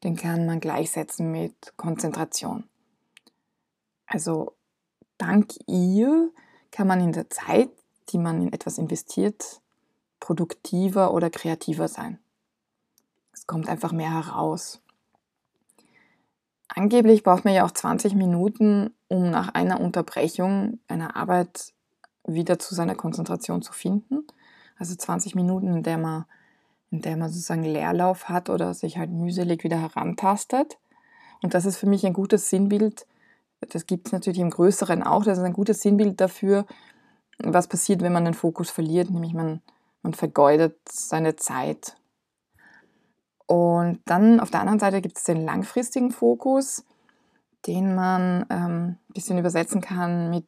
den 0.04 0.16
kann 0.16 0.46
man 0.46 0.60
gleichsetzen 0.60 1.32
mit 1.32 1.74
Konzentration. 1.77 2.63
Also 4.06 4.54
dank 5.18 5.54
ihr 5.68 6.32
kann 6.72 6.88
man 6.88 7.01
in 7.01 7.12
der 7.12 7.30
Zeit, 7.30 7.70
die 8.10 8.18
man 8.18 8.42
in 8.42 8.54
etwas 8.54 8.77
investiert, 8.77 9.62
produktiver 10.20 11.13
oder 11.13 11.30
kreativer 11.30 11.88
sein. 11.88 12.20
Es 13.34 13.48
kommt 13.48 13.70
einfach 13.70 13.92
mehr 13.92 14.12
heraus. 14.12 14.82
Angeblich 16.68 17.24
braucht 17.24 17.46
man 17.46 17.54
ja 17.54 17.66
auch 17.66 17.72
20 17.72 18.16
Minuten, 18.16 18.94
um 19.08 19.30
nach 19.30 19.50
einer 19.50 19.80
Unterbrechung 19.80 20.80
einer 20.88 21.16
Arbeit 21.16 21.74
wieder 22.25 22.60
zu 22.60 22.75
seiner 22.75 22.96
Konzentration 22.96 23.62
zu 23.62 23.74
finden. 23.74 24.27
Also 24.77 24.96
20 24.96 25.34
Minuten, 25.34 25.77
in 25.77 25.84
der 25.84 25.98
man, 25.98 26.25
in 26.91 27.01
der 27.01 27.17
man 27.17 27.29
sozusagen 27.29 27.63
Leerlauf 27.63 28.29
hat 28.29 28.50
oder 28.50 28.74
sich 28.74 28.98
halt 28.98 29.12
mühselig 29.12 29.63
wieder 29.63 29.82
herantastet. 29.82 30.77
Und 31.41 31.53
das 31.53 31.65
ist 31.65 31.77
für 31.77 31.88
mich 31.88 32.06
ein 32.06 32.13
gutes 32.13 32.50
Sinnbild. 32.50 33.06
Das 33.60 33.86
gibt 33.86 34.08
es 34.08 34.13
natürlich 34.13 34.39
im 34.39 34.50
Größeren 34.50 35.03
auch. 35.03 35.24
Das 35.24 35.38
ist 35.38 35.44
ein 35.44 35.53
gutes 35.53 35.82
Sinnbild 35.82 36.22
dafür, 36.22 36.65
was 37.39 37.67
passiert, 37.67 38.01
wenn 38.01 38.13
man 38.13 38.25
den 38.25 38.34
Fokus 38.34 38.70
verliert, 38.70 39.10
nämlich 39.10 39.34
man, 39.34 39.62
man 40.01 40.13
vergeudet 40.13 40.77
seine 40.89 41.36
Zeit. 41.36 41.96
Und 43.46 44.01
dann 44.06 44.39
auf 44.39 44.51
der 44.51 44.60
anderen 44.60 44.79
Seite 44.79 45.01
gibt 45.01 45.17
es 45.17 45.24
den 45.24 45.46
langfristigen 45.46 46.12
Fokus, 46.12 46.84
den 47.65 47.96
man 47.96 48.46
ähm, 48.50 48.98
ein 49.10 49.13
bisschen 49.13 49.38
übersetzen 49.38 49.82
kann 49.82 50.29
mit 50.29 50.48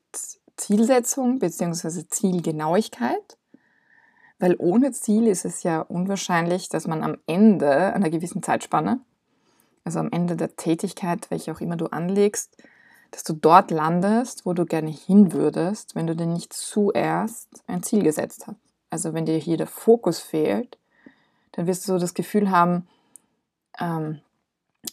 Zielsetzung 0.58 1.40
bzw. 1.40 2.06
Zielgenauigkeit. 2.10 3.39
Weil 4.40 4.56
ohne 4.58 4.92
Ziel 4.92 5.28
ist 5.28 5.46
es 5.46 5.64
ja 5.64 5.82
unwahrscheinlich, 5.82 6.70
dass 6.70 6.88
man 6.88 7.04
am 7.04 7.18
Ende 7.28 7.94
einer 7.94 8.10
gewissen 8.10 8.42
Zeitspanne, 8.42 9.00
also 9.84 10.00
am 10.00 10.12
Ende 10.12 10.38
der 10.38 10.56
Tätigkeit, 10.56 11.30
welche 11.30 11.52
auch 11.52 11.62
immer 11.62 11.76
du 11.76 11.88
anlegst, 11.88 12.56
dass 13.12 13.24
du 13.24 13.34
dort 13.34 13.72
landest, 13.72 14.46
wo 14.46 14.54
du 14.54 14.66
gerne 14.66 14.92
hin 14.92 15.34
würdest, 15.34 15.96
wenn 15.96 16.08
du 16.08 16.16
dir 16.16 16.26
nicht 16.28 16.54
zuerst 16.54 17.50
ein 17.68 17.84
Ziel 17.84 18.04
gesetzt 18.04 18.48
hast. 18.48 18.60
Also 18.90 19.14
wenn 19.14 19.26
dir 19.26 19.38
hier 19.38 19.58
der 19.58 19.68
Fokus 19.68 20.20
fehlt, 20.20 20.78
dann 21.52 21.68
wirst 21.68 21.88
du 21.88 21.94
so 21.94 22.00
das 22.00 22.14
Gefühl 22.14 22.50
haben, 22.52 22.88
ähm, 23.80 24.22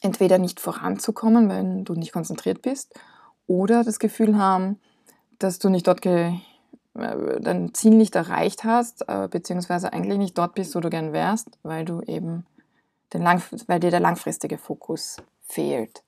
entweder 0.01 0.39
nicht 0.39 0.61
voranzukommen, 0.61 1.49
wenn 1.49 1.85
du 1.85 1.95
nicht 1.95 2.13
konzentriert 2.13 2.63
bist, 2.63 2.95
oder 3.47 3.85
das 3.85 3.99
Gefühl 3.99 4.37
haben, 4.37 4.81
dass 5.39 5.59
du 5.59 5.69
nicht 5.69 5.87
dort 5.87 6.03
dein 6.97 7.75
Ziel 7.75 7.95
nicht 7.95 8.15
erreicht 8.15 8.65
hast, 8.65 9.09
äh, 9.09 9.29
beziehungsweise 9.31 9.93
eigentlich 9.93 10.19
nicht 10.19 10.39
dort 10.39 10.55
bist, 10.55 10.75
wo 10.75 10.81
du 10.81 10.91
gern 10.91 11.13
wärst, 11.13 11.49
weil 11.63 11.85
du 11.85 12.01
eben 12.03 12.47
den 13.13 13.23
Lang 13.23 13.43
weil 13.67 13.81
dir 13.81 13.91
der 13.91 14.01
langfristige 14.01 14.59
Fokus 14.59 15.19
fehlt. 15.43 16.03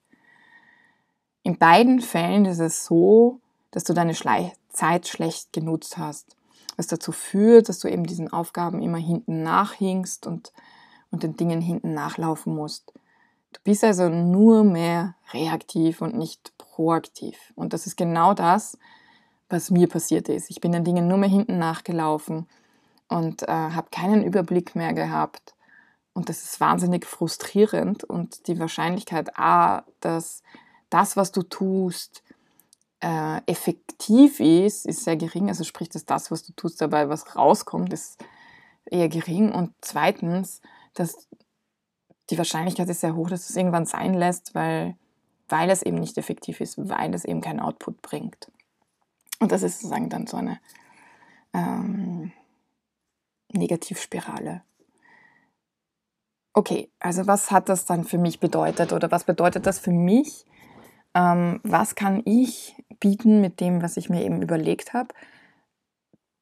In 1.43 1.57
beiden 1.57 2.01
Fällen 2.01 2.45
ist 2.45 2.59
es 2.59 2.85
so, 2.85 3.39
dass 3.71 3.83
du 3.83 3.93
deine 3.93 4.15
Schle 4.15 4.51
Zeit 4.69 5.07
schlecht 5.07 5.53
genutzt 5.53 5.97
hast, 5.97 6.35
was 6.77 6.87
dazu 6.87 7.11
führt, 7.11 7.69
dass 7.69 7.79
du 7.79 7.87
eben 7.87 8.05
diesen 8.05 8.31
Aufgaben 8.31 8.81
immer 8.81 8.97
hinten 8.97 9.43
nachhinkst 9.43 10.27
und, 10.27 10.51
und 11.11 11.23
den 11.23 11.37
Dingen 11.37 11.61
hinten 11.61 11.93
nachlaufen 11.93 12.55
musst. 12.55 12.93
Du 13.53 13.59
bist 13.63 13.83
also 13.83 14.09
nur 14.09 14.63
mehr 14.63 15.15
reaktiv 15.33 16.01
und 16.01 16.15
nicht 16.15 16.53
proaktiv. 16.57 17.37
Und 17.55 17.73
das 17.73 17.87
ist 17.87 17.97
genau 17.97 18.33
das, 18.33 18.77
was 19.49 19.71
mir 19.71 19.87
passiert 19.87 20.29
ist. 20.29 20.49
Ich 20.49 20.61
bin 20.61 20.71
den 20.71 20.83
Dingen 20.83 21.07
nur 21.07 21.17
mehr 21.17 21.29
hinten 21.29 21.57
nachgelaufen 21.57 22.47
und 23.07 23.43
äh, 23.43 23.51
habe 23.51 23.89
keinen 23.91 24.23
Überblick 24.23 24.75
mehr 24.75 24.93
gehabt. 24.93 25.55
Und 26.13 26.29
das 26.29 26.43
ist 26.43 26.59
wahnsinnig 26.59 27.05
frustrierend. 27.05 28.03
Und 28.03 28.47
die 28.47 28.59
Wahrscheinlichkeit, 28.59 29.37
A, 29.37 29.83
dass 29.99 30.43
das, 30.89 31.17
was 31.17 31.31
du 31.31 31.43
tust, 31.43 32.23
äh, 33.01 33.41
effektiv 33.45 34.39
ist, 34.39 34.85
ist 34.85 35.03
sehr 35.03 35.17
gering. 35.17 35.49
Also 35.49 35.63
sprich, 35.63 35.89
dass 35.89 36.05
das, 36.05 36.31
was 36.31 36.43
du 36.43 36.53
tust, 36.53 36.81
dabei 36.81 37.09
was 37.09 37.35
rauskommt, 37.35 37.93
ist, 37.93 38.23
eher 38.91 39.09
gering. 39.09 39.51
Und 39.51 39.73
zweitens, 39.81 40.61
dass 40.93 41.27
die 42.29 42.37
Wahrscheinlichkeit 42.37 42.89
ist 42.89 43.01
sehr 43.01 43.15
hoch, 43.15 43.29
dass 43.29 43.49
es 43.49 43.55
irgendwann 43.55 43.85
sein 43.85 44.13
lässt, 44.13 44.53
weil, 44.53 44.95
weil 45.47 45.69
es 45.69 45.81
eben 45.81 45.97
nicht 45.97 46.17
effektiv 46.17 46.61
ist, 46.61 46.77
weil 46.77 47.13
es 47.13 47.25
eben 47.25 47.41
keinen 47.41 47.59
Output 47.59 48.01
bringt. 48.01 48.51
Und 49.39 49.51
das 49.51 49.63
ist 49.63 49.79
sozusagen 49.79 50.09
dann 50.09 50.27
so 50.27 50.37
eine 50.37 50.59
ähm, 51.53 52.31
Negativspirale. 53.51 54.61
Okay, 56.53 56.89
also 56.99 57.25
was 57.27 57.51
hat 57.51 57.69
das 57.69 57.85
dann 57.85 58.03
für 58.03 58.17
mich 58.17 58.39
bedeutet 58.39 58.91
oder 58.91 59.11
was 59.11 59.23
bedeutet 59.23 59.65
das 59.65 59.79
für 59.79 59.91
mich? 59.91 60.45
Ähm, 61.15 61.59
was 61.63 61.95
kann 61.95 62.21
ich 62.25 62.75
bieten 62.99 63.41
mit 63.41 63.59
dem, 63.59 63.81
was 63.81 63.97
ich 63.97 64.09
mir 64.09 64.23
eben 64.23 64.41
überlegt 64.41 64.93
habe? 64.93 65.13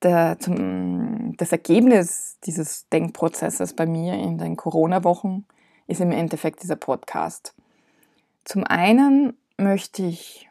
Der, 0.03 0.37
zum, 0.39 1.35
das 1.37 1.51
Ergebnis 1.51 2.37
dieses 2.43 2.87
Denkprozesses 2.89 3.73
bei 3.73 3.85
mir 3.85 4.13
in 4.13 4.37
den 4.37 4.55
Corona-Wochen 4.55 5.45
ist 5.87 6.01
im 6.01 6.11
Endeffekt 6.11 6.63
dieser 6.63 6.75
Podcast. 6.75 7.55
Zum 8.43 8.63
einen 8.63 9.37
möchte 9.57 10.03
ich 10.03 10.49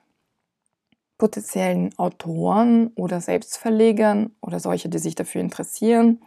potenziellen 1.19 1.97
Autoren 1.99 2.89
oder 2.95 3.21
Selbstverlegern 3.21 4.35
oder 4.41 4.61
solche, 4.61 4.89
die 4.89 4.99
sich 4.99 5.15
dafür 5.15 5.41
interessieren, 5.41 6.21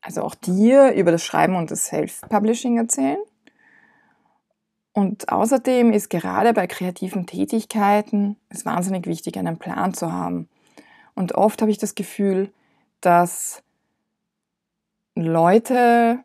also 0.00 0.22
auch 0.22 0.34
dir 0.34 0.92
über 0.92 1.12
das 1.12 1.22
Schreiben 1.22 1.56
und 1.56 1.70
das 1.70 1.86
Self-Publishing 1.86 2.78
erzählen. 2.78 3.18
Und 4.92 5.30
außerdem 5.30 5.92
ist 5.92 6.08
gerade 6.10 6.52
bei 6.52 6.66
kreativen 6.66 7.26
Tätigkeiten 7.26 8.36
es 8.48 8.64
wahnsinnig 8.64 9.06
wichtig, 9.06 9.36
einen 9.36 9.58
Plan 9.58 9.94
zu 9.94 10.12
haben. 10.12 10.48
Und 11.14 11.34
oft 11.34 11.60
habe 11.60 11.70
ich 11.70 11.78
das 11.78 11.94
Gefühl, 11.94 12.52
dass 13.00 13.62
Leute 15.14 16.20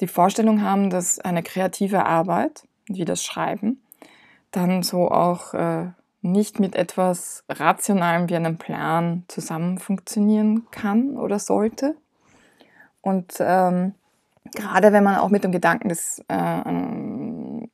die 0.00 0.08
Vorstellung 0.08 0.62
haben, 0.62 0.90
dass 0.90 1.18
eine 1.18 1.42
kreative 1.42 2.06
Arbeit, 2.06 2.66
wie 2.86 3.04
das 3.04 3.22
Schreiben, 3.22 3.82
dann 4.50 4.82
so 4.82 5.10
auch 5.10 5.54
äh, 5.54 5.90
nicht 6.22 6.60
mit 6.60 6.74
etwas 6.74 7.44
Rationalem 7.48 8.28
wie 8.28 8.36
einem 8.36 8.58
Plan 8.58 9.24
zusammen 9.28 9.78
funktionieren 9.78 10.66
kann 10.70 11.16
oder 11.16 11.38
sollte. 11.38 11.96
Und 13.00 13.34
ähm, 13.40 13.94
gerade 14.54 14.92
wenn 14.92 15.04
man 15.04 15.16
auch 15.16 15.30
mit 15.30 15.44
dem 15.44 15.52
Gedanken 15.52 15.88
des 15.88 16.22
äh, 16.28 17.66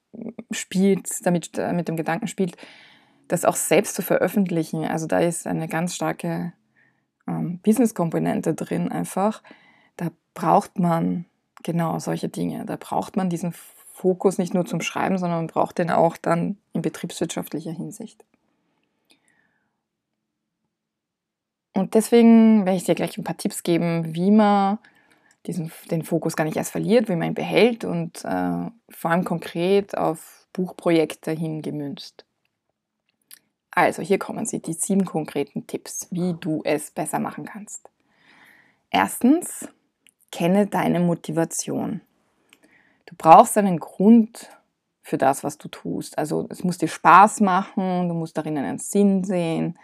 spielt, 0.50 1.26
damit 1.26 1.58
äh, 1.58 1.72
mit 1.72 1.88
dem 1.88 1.96
Gedanken 1.96 2.28
spielt, 2.28 2.56
das 3.28 3.44
auch 3.44 3.56
selbst 3.56 3.96
zu 3.96 4.02
veröffentlichen, 4.02 4.84
also 4.84 5.06
da 5.06 5.18
ist 5.18 5.46
eine 5.48 5.66
ganz 5.66 5.94
starke 5.96 6.52
ähm, 7.26 7.58
Business-Komponente 7.60 8.54
drin 8.54 8.90
einfach. 8.90 9.42
Da 9.96 10.10
braucht 10.34 10.78
man 10.78 11.24
genau 11.64 11.98
solche 11.98 12.28
Dinge. 12.28 12.64
Da 12.66 12.76
braucht 12.76 13.16
man 13.16 13.28
diesen 13.28 13.52
Fokus 13.52 14.38
nicht 14.38 14.54
nur 14.54 14.66
zum 14.66 14.80
Schreiben, 14.80 15.18
sondern 15.18 15.40
man 15.40 15.46
braucht 15.48 15.78
den 15.78 15.90
auch 15.90 16.16
dann 16.16 16.58
in 16.72 16.82
betriebswirtschaftlicher 16.82 17.72
Hinsicht. 17.72 18.24
Und 21.76 21.92
deswegen 21.95 22.64
werde 22.64 22.78
ich 22.78 22.85
dir 22.85 22.95
gleich 22.95 23.18
ein 23.18 23.25
paar 23.25 23.37
Tipps 23.37 23.62
geben, 23.62 24.14
wie 24.14 24.30
man 24.30 24.78
diesen, 25.47 25.71
den 25.90 26.02
Fokus 26.02 26.35
gar 26.35 26.45
nicht 26.45 26.56
erst 26.56 26.73
verliert, 26.73 27.09
wie 27.09 27.16
man 27.16 27.28
ihn 27.28 27.35
behält 27.35 27.85
und 27.85 28.25
äh, 28.25 28.71
vor 28.88 29.11
allem 29.11 29.25
konkret 29.25 29.97
auf 29.97 30.49
Buchprojekte 30.54 31.33
hingemünzt. 31.33 32.25
Also, 33.71 34.00
hier 34.00 34.18
kommen 34.18 34.47
sie, 34.47 34.62
die 34.62 34.73
sieben 34.73 35.04
konkreten 35.04 35.66
Tipps, 35.66 36.09
wie 36.11 36.35
du 36.40 36.62
es 36.64 36.90
besser 36.90 37.18
machen 37.18 37.45
kannst. 37.45 37.90
Erstens, 38.90 39.68
kenne 40.33 40.66
deine 40.66 41.00
Motivation. 41.00 42.00
Du 43.04 43.14
brauchst 43.18 43.59
einen 43.59 43.78
Grund 43.78 44.49
für 45.02 45.18
das, 45.18 45.45
was 45.45 45.59
du 45.59 45.68
tust. 45.68 46.16
Also 46.16 46.46
es 46.48 46.64
muss 46.64 46.79
dir 46.79 46.88
Spaß 46.88 47.40
machen, 47.40 48.09
du 48.09 48.14
musst 48.14 48.37
darin 48.38 48.57
einen 48.57 48.79
Sinn 48.79 49.24
sehen. 49.24 49.79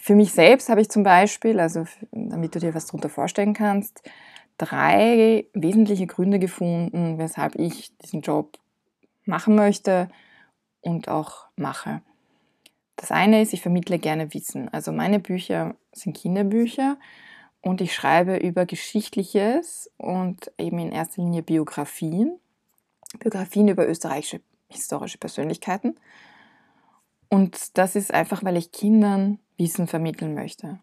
Für 0.00 0.14
mich 0.14 0.32
selbst 0.32 0.68
habe 0.68 0.80
ich 0.80 0.88
zum 0.88 1.02
Beispiel, 1.02 1.60
also 1.60 1.84
damit 2.12 2.54
du 2.54 2.60
dir 2.60 2.74
was 2.74 2.86
darunter 2.86 3.08
vorstellen 3.08 3.52
kannst, 3.52 4.02
drei 4.56 5.46
wesentliche 5.52 6.06
Gründe 6.06 6.38
gefunden, 6.38 7.18
weshalb 7.18 7.56
ich 7.56 7.96
diesen 7.98 8.22
Job 8.22 8.58
machen 9.24 9.54
möchte 9.54 10.08
und 10.80 11.08
auch 11.08 11.46
mache. 11.56 12.00
Das 12.96 13.10
eine 13.10 13.42
ist, 13.42 13.52
ich 13.52 13.60
vermittle 13.60 13.98
gerne 13.98 14.32
Wissen. 14.32 14.68
Also 14.70 14.92
meine 14.92 15.18
Bücher 15.18 15.74
sind 15.92 16.16
Kinderbücher 16.16 16.96
und 17.60 17.80
ich 17.80 17.92
schreibe 17.92 18.36
über 18.36 18.66
Geschichtliches 18.66 19.90
und 19.96 20.50
eben 20.58 20.78
in 20.78 20.92
erster 20.92 21.22
Linie 21.22 21.42
Biografien. 21.42 22.38
Biografien 23.18 23.68
über 23.68 23.86
österreichische 23.86 24.40
historische 24.68 25.18
Persönlichkeiten. 25.18 25.96
Und 27.28 27.76
das 27.76 27.96
ist 27.96 28.12
einfach, 28.12 28.44
weil 28.44 28.56
ich 28.56 28.72
Kindern 28.72 29.38
Wissen 29.56 29.86
vermitteln 29.86 30.34
möchte. 30.34 30.78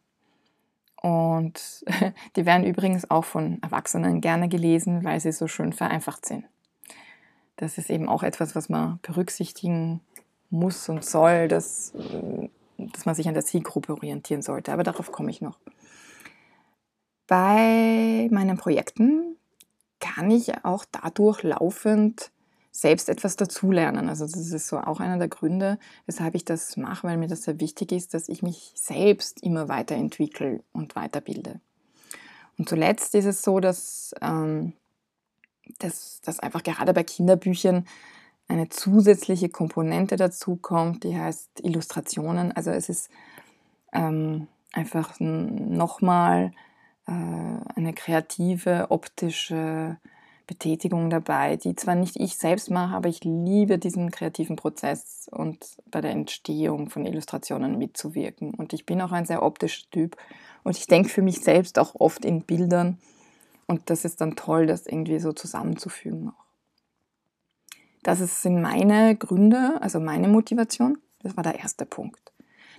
Und 1.01 1.85
die 2.35 2.45
werden 2.45 2.65
übrigens 2.65 3.09
auch 3.09 3.25
von 3.25 3.61
Erwachsenen 3.61 4.21
gerne 4.21 4.49
gelesen, 4.49 5.03
weil 5.03 5.19
sie 5.19 5.31
so 5.31 5.47
schön 5.47 5.73
vereinfacht 5.73 6.25
sind. 6.25 6.45
Das 7.57 7.77
ist 7.77 7.89
eben 7.89 8.09
auch 8.09 8.23
etwas, 8.23 8.55
was 8.55 8.69
man 8.69 8.99
berücksichtigen 9.01 10.01
muss 10.49 10.89
und 10.89 11.05
soll, 11.05 11.47
dass, 11.47 11.93
dass 12.77 13.05
man 13.05 13.15
sich 13.15 13.27
an 13.27 13.33
der 13.33 13.45
Zielgruppe 13.45 13.93
orientieren 13.93 14.41
sollte. 14.41 14.73
Aber 14.73 14.83
darauf 14.83 15.11
komme 15.11 15.31
ich 15.31 15.41
noch. 15.41 15.57
Bei 17.27 18.27
meinen 18.31 18.57
Projekten 18.57 19.37
kann 19.99 20.29
ich 20.29 20.63
auch 20.63 20.85
dadurch 20.91 21.41
laufend 21.43 22.31
selbst 22.75 23.07
etwas 23.07 23.37
dazulernen. 23.37 24.09
Also 24.09 24.25
das 24.25 24.35
ist 24.35 24.67
so 24.67 24.77
auch 24.77 24.99
einer 24.99 25.17
der 25.17 25.29
Gründe, 25.29 25.79
weshalb 26.05 26.35
ich 26.35 26.43
das 26.43 26.75
mache, 26.75 27.07
weil 27.07 27.17
mir 27.17 27.27
das 27.29 27.43
sehr 27.43 27.61
wichtig 27.61 27.93
ist, 27.93 28.13
dass 28.13 28.27
ich 28.27 28.43
mich 28.43 28.73
selbst 28.75 29.41
immer 29.43 29.69
weiterentwickle 29.69 30.61
und 30.73 30.93
weiterbilde. 30.95 31.61
Und 32.57 32.67
zuletzt 32.67 33.15
ist 33.15 33.25
es 33.25 33.41
so, 33.41 33.61
dass, 33.61 34.13
ähm, 34.21 34.73
dass, 35.79 36.19
dass 36.21 36.41
einfach 36.41 36.63
gerade 36.63 36.93
bei 36.93 37.03
Kinderbüchern 37.03 37.85
eine 38.49 38.67
zusätzliche 38.67 39.47
Komponente 39.47 40.17
dazu 40.17 40.57
kommt, 40.57 41.05
die 41.05 41.17
heißt 41.17 41.61
Illustrationen. 41.63 42.51
Also 42.51 42.71
es 42.71 42.89
ist 42.89 43.09
ähm, 43.93 44.47
einfach 44.73 45.15
nochmal 45.19 46.51
äh, 47.07 47.11
eine 47.11 47.93
kreative, 47.93 48.87
optische 48.89 49.97
Betätigung 50.47 51.09
dabei, 51.09 51.57
die 51.57 51.75
zwar 51.75 51.95
nicht 51.95 52.17
ich 52.17 52.37
selbst 52.37 52.69
mache, 52.69 52.95
aber 52.95 53.09
ich 53.09 53.23
liebe 53.23 53.79
diesen 53.79 54.11
kreativen 54.11 54.55
Prozess 54.55 55.27
und 55.31 55.77
bei 55.89 56.01
der 56.01 56.11
Entstehung 56.11 56.89
von 56.89 57.05
Illustrationen 57.05 57.77
mitzuwirken. 57.77 58.53
Und 58.53 58.73
ich 58.73 58.85
bin 58.85 59.01
auch 59.01 59.11
ein 59.11 59.25
sehr 59.25 59.43
optischer 59.43 59.89
Typ 59.91 60.17
und 60.63 60.77
ich 60.77 60.87
denke 60.87 61.09
für 61.09 61.21
mich 61.21 61.41
selbst 61.41 61.79
auch 61.79 61.95
oft 61.95 62.25
in 62.25 62.41
Bildern 62.43 62.99
und 63.67 63.89
das 63.89 64.05
ist 64.05 64.21
dann 64.21 64.35
toll, 64.35 64.67
das 64.67 64.85
irgendwie 64.85 65.19
so 65.19 65.33
zusammenzufügen 65.33 66.29
auch. 66.29 66.45
Das 68.03 68.19
sind 68.43 68.61
meine 68.61 69.15
Gründe, 69.15 69.79
also 69.81 69.99
meine 69.99 70.27
Motivation. 70.27 70.99
Das 71.23 71.35
war 71.35 71.43
der 71.43 71.57
erste 71.57 71.87
Punkt. 71.87 72.33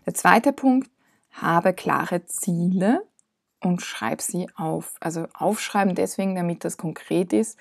Der 0.06 0.14
zweite 0.14 0.52
Punkt, 0.52 0.88
habe 1.32 1.74
klare 1.74 2.24
Ziele 2.26 3.02
und 3.60 3.82
schreib 3.82 4.20
sie 4.20 4.48
auf. 4.56 4.94
Also 5.00 5.26
aufschreiben 5.34 5.94
deswegen, 5.94 6.34
damit 6.34 6.64
das 6.64 6.76
konkret 6.76 7.32
ist 7.32 7.58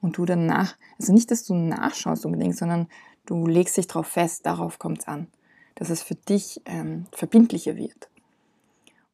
und 0.00 0.16
du 0.16 0.24
danach, 0.24 0.76
also 0.98 1.12
nicht, 1.12 1.30
dass 1.30 1.44
du 1.44 1.54
nachschaust 1.54 2.24
unbedingt, 2.26 2.56
sondern 2.56 2.88
du 3.26 3.46
legst 3.46 3.76
dich 3.76 3.86
darauf 3.86 4.06
fest, 4.06 4.46
darauf 4.46 4.78
kommt 4.78 5.00
es 5.00 5.08
an, 5.08 5.28
dass 5.74 5.90
es 5.90 6.02
für 6.02 6.14
dich 6.14 6.60
ähm, 6.66 7.06
verbindlicher 7.12 7.76
wird. 7.76 8.08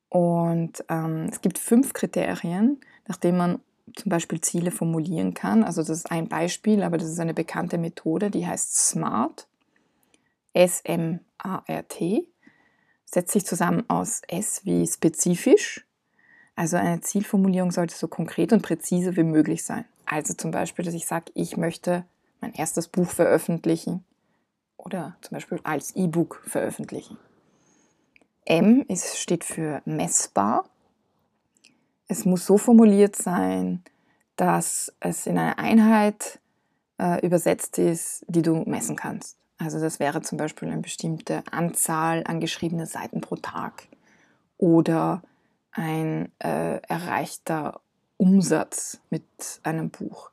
Und 0.09 0.85
ähm, 0.89 1.27
es 1.31 1.41
gibt 1.41 1.59
fünf 1.59 1.93
Kriterien, 1.93 2.81
nach 3.09 3.17
denen 3.17 3.39
man 3.39 3.61
zum 3.97 4.11
Beispiel 4.11 4.41
Ziele 4.41 4.71
formulieren 4.71 5.35
kann. 5.35 5.65
Also 5.65 5.83
das 5.83 5.91
ist 5.91 6.11
ein 6.11 6.29
Beispiel, 6.29 6.83
aber 6.83 6.99
das 6.99 7.09
ist 7.09 7.21
eine 7.21 7.35
bekannte 7.35 7.79
Methode, 7.79 8.31
die 8.31 8.47
heißt 8.47 8.77
SMART. 8.77 9.49
S-M-A-R-T. 10.53 12.29
Setzt 13.05 13.33
sich 13.33 13.45
zusammen 13.45 13.85
aus 13.89 14.23
S 14.29 14.65
wie 14.65 14.87
spezifisch, 14.87 15.84
also 16.57 16.77
eine 16.77 17.01
Zielformulierung 17.01 17.73
sollte 17.73 17.95
so 17.95 18.09
konkret 18.09 18.53
und 18.53 18.63
präzise 18.63 19.17
wie 19.17 19.25
möglich 19.25 19.65
sein. 19.65 19.85
Also 20.07 20.35
zum 20.35 20.51
Beispiel, 20.51 20.85
dass 20.85 20.95
ich 20.95 21.07
sage, 21.07 21.33
ich 21.35 21.57
möchte 21.57 22.05
mein 22.41 22.53
erstes 22.55 22.89
Buch 22.89 23.11
veröffentlichen 23.11 24.05
oder 24.77 25.17
zum 25.23 25.37
Beispiel 25.37 25.61
als 25.65 25.97
E-Book 25.97 26.43
veröffentlichen. 26.47 27.17
M 28.45 28.85
ist, 28.89 29.19
steht 29.19 29.45
für 29.45 29.81
messbar. 29.85 30.65
Es 32.09 32.25
muss 32.25 32.45
so 32.45 32.59
formuliert 32.59 33.17
sein, 33.17 33.83
dass 34.37 34.93
es 35.01 35.27
in 35.27 35.39
eine 35.39 35.59
Einheit 35.59 36.39
äh, 36.99 37.25
übersetzt 37.25 37.79
ist, 37.79 38.25
die 38.29 38.43
du 38.43 38.57
messen 38.67 38.97
kannst. 38.97 39.39
Also 39.59 39.81
das 39.81 40.01
wäre 40.01 40.21
zum 40.21 40.37
Beispiel 40.37 40.69
eine 40.69 40.83
bestimmte 40.83 41.43
Anzahl 41.51 42.23
an 42.27 42.41
geschriebene 42.41 42.87
Seiten 42.87 43.21
pro 43.21 43.37
Tag 43.37 43.89
oder 44.59 45.23
ein 45.75 46.33
äh, 46.39 46.79
erreichter 46.89 47.81
Umsatz 48.17 49.01
mit 49.11 49.25
einem 49.63 49.91
Buch. 49.91 50.31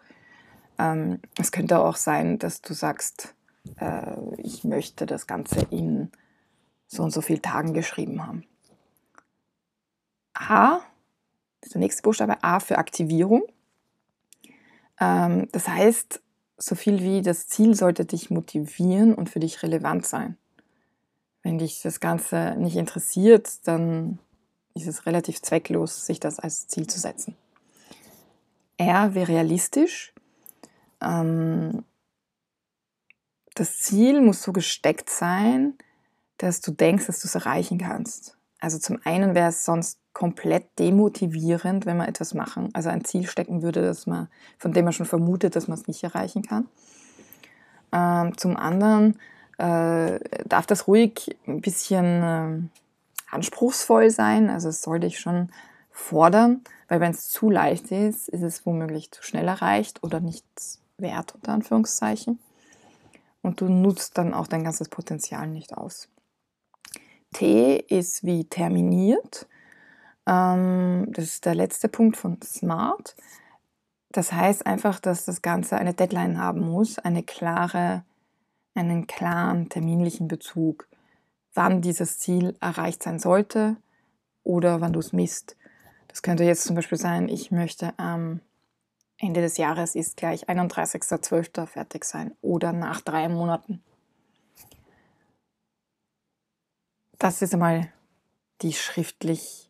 Ähm, 0.79 1.19
es 1.37 1.51
könnte 1.51 1.79
auch 1.79 1.97
sein, 1.97 2.39
dass 2.39 2.61
du 2.61 2.73
sagst, 2.73 3.35
äh, 3.77 4.15
ich 4.37 4.63
möchte 4.63 5.05
das 5.05 5.27
Ganze 5.27 5.67
in 5.71 6.11
so 6.87 7.03
und 7.03 7.11
so 7.11 7.21
vielen 7.21 7.41
Tagen 7.41 7.73
geschrieben 7.73 8.25
haben. 8.25 8.45
A 10.33 10.81
ist 11.61 11.73
der 11.73 11.79
nächste 11.79 12.03
Buchstabe 12.03 12.43
A 12.43 12.59
für 12.59 12.77
Aktivierung. 12.77 13.43
Ähm, 14.99 15.47
das 15.51 15.67
heißt, 15.67 16.21
so 16.57 16.75
viel 16.75 17.01
wie 17.01 17.21
das 17.21 17.47
Ziel 17.47 17.75
sollte 17.75 18.05
dich 18.05 18.29
motivieren 18.29 19.15
und 19.15 19.29
für 19.29 19.39
dich 19.39 19.63
relevant 19.63 20.05
sein. 20.05 20.37
Wenn 21.41 21.57
dich 21.57 21.81
das 21.81 21.99
Ganze 21.99 22.55
nicht 22.57 22.75
interessiert, 22.75 23.67
dann 23.67 24.19
ist 24.73 24.87
es 24.87 25.05
relativ 25.05 25.41
zwecklos, 25.41 26.05
sich 26.05 26.19
das 26.19 26.39
als 26.39 26.67
Ziel 26.67 26.87
zu 26.87 26.99
setzen. 26.99 27.35
R 28.77 29.13
wie 29.13 29.23
realistisch. 29.23 30.13
Ähm, 31.01 31.83
das 33.55 33.77
Ziel 33.77 34.21
muss 34.21 34.41
so 34.41 34.53
gesteckt 34.53 35.09
sein, 35.09 35.75
dass 36.37 36.61
du 36.61 36.71
denkst, 36.71 37.05
dass 37.07 37.21
du 37.21 37.27
es 37.27 37.35
erreichen 37.35 37.77
kannst. 37.77 38.37
Also 38.59 38.79
zum 38.79 38.99
einen 39.03 39.35
wäre 39.35 39.49
es 39.49 39.65
sonst 39.65 39.99
komplett 40.13 40.77
demotivierend, 40.79 41.85
wenn 41.85 41.97
man 41.97 42.07
etwas 42.07 42.33
machen, 42.33 42.69
also 42.73 42.89
ein 42.89 43.03
Ziel 43.03 43.27
stecken 43.27 43.61
würde, 43.61 43.81
dass 43.81 44.07
man, 44.07 44.27
von 44.57 44.73
dem 44.73 44.85
man 44.85 44.93
schon 44.93 45.05
vermutet, 45.05 45.55
dass 45.55 45.67
man 45.67 45.77
es 45.77 45.87
nicht 45.87 46.03
erreichen 46.03 46.43
kann. 46.43 46.67
Ähm, 47.91 48.37
zum 48.37 48.57
anderen 48.57 49.19
äh, 49.57 50.19
darf 50.45 50.65
das 50.65 50.87
ruhig 50.87 51.35
ein 51.47 51.61
bisschen 51.61 52.05
äh, 52.05 52.80
anspruchsvoll 53.31 54.09
sein, 54.09 54.49
also 54.49 54.69
es 54.69 54.81
soll 54.81 54.99
dich 54.99 55.19
schon 55.19 55.51
fordern, 55.89 56.61
weil 56.87 56.99
wenn 56.99 57.11
es 57.11 57.29
zu 57.29 57.49
leicht 57.49 57.91
ist, 57.91 58.29
ist 58.29 58.41
es 58.41 58.65
womöglich 58.65 59.11
zu 59.11 59.23
schnell 59.23 59.47
erreicht 59.47 60.03
oder 60.03 60.19
nichts 60.19 60.81
wert, 60.97 61.35
unter 61.35 61.53
Anführungszeichen. 61.53 62.39
Und 63.41 63.61
du 63.61 63.69
nutzt 63.69 64.17
dann 64.17 64.33
auch 64.33 64.47
dein 64.47 64.63
ganzes 64.63 64.89
Potenzial 64.89 65.47
nicht 65.47 65.75
aus. 65.75 66.09
T 67.33 67.77
ist 67.77 68.23
wie 68.23 68.45
terminiert. 68.45 69.47
Ähm, 70.27 71.07
das 71.09 71.25
ist 71.25 71.45
der 71.45 71.55
letzte 71.55 71.89
Punkt 71.89 72.17
von 72.17 72.39
Smart. 72.43 73.15
Das 74.11 74.33
heißt 74.33 74.65
einfach, 74.67 74.99
dass 74.99 75.25
das 75.25 75.41
Ganze 75.41 75.77
eine 75.77 75.93
Deadline 75.93 76.37
haben 76.37 76.69
muss, 76.69 76.99
eine 76.99 77.23
klare, 77.23 78.03
einen 78.75 79.07
klaren 79.07 79.69
terminlichen 79.69 80.27
Bezug, 80.27 80.87
wann 81.53 81.81
dieses 81.81 82.19
Ziel 82.19 82.55
erreicht 82.59 83.03
sein 83.03 83.19
sollte 83.19 83.77
oder 84.43 84.81
wann 84.81 84.93
du 84.93 84.99
es 84.99 85.13
misst. 85.13 85.57
Das 86.07 86.21
könnte 86.21 86.43
jetzt 86.43 86.63
zum 86.63 86.75
Beispiel 86.75 86.97
sein, 86.97 87.29
ich 87.29 87.51
möchte 87.51 87.97
am 87.97 88.41
Ende 89.17 89.41
des 89.41 89.57
Jahres 89.57 89.95
ist 89.95 90.17
gleich 90.17 90.49
31.12. 90.49 91.67
fertig 91.67 92.05
sein 92.05 92.35
oder 92.41 92.73
nach 92.73 93.01
drei 93.01 93.29
Monaten. 93.29 93.83
Das 97.19 97.43
ist 97.43 97.53
einmal 97.53 97.93
die 98.63 98.73
schriftlich 98.73 99.69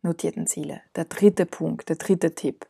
notierten 0.00 0.46
Ziele. 0.46 0.80
Der 0.96 1.04
dritte 1.04 1.44
Punkt, 1.44 1.90
der 1.90 1.96
dritte 1.96 2.34
Tipp. 2.34 2.66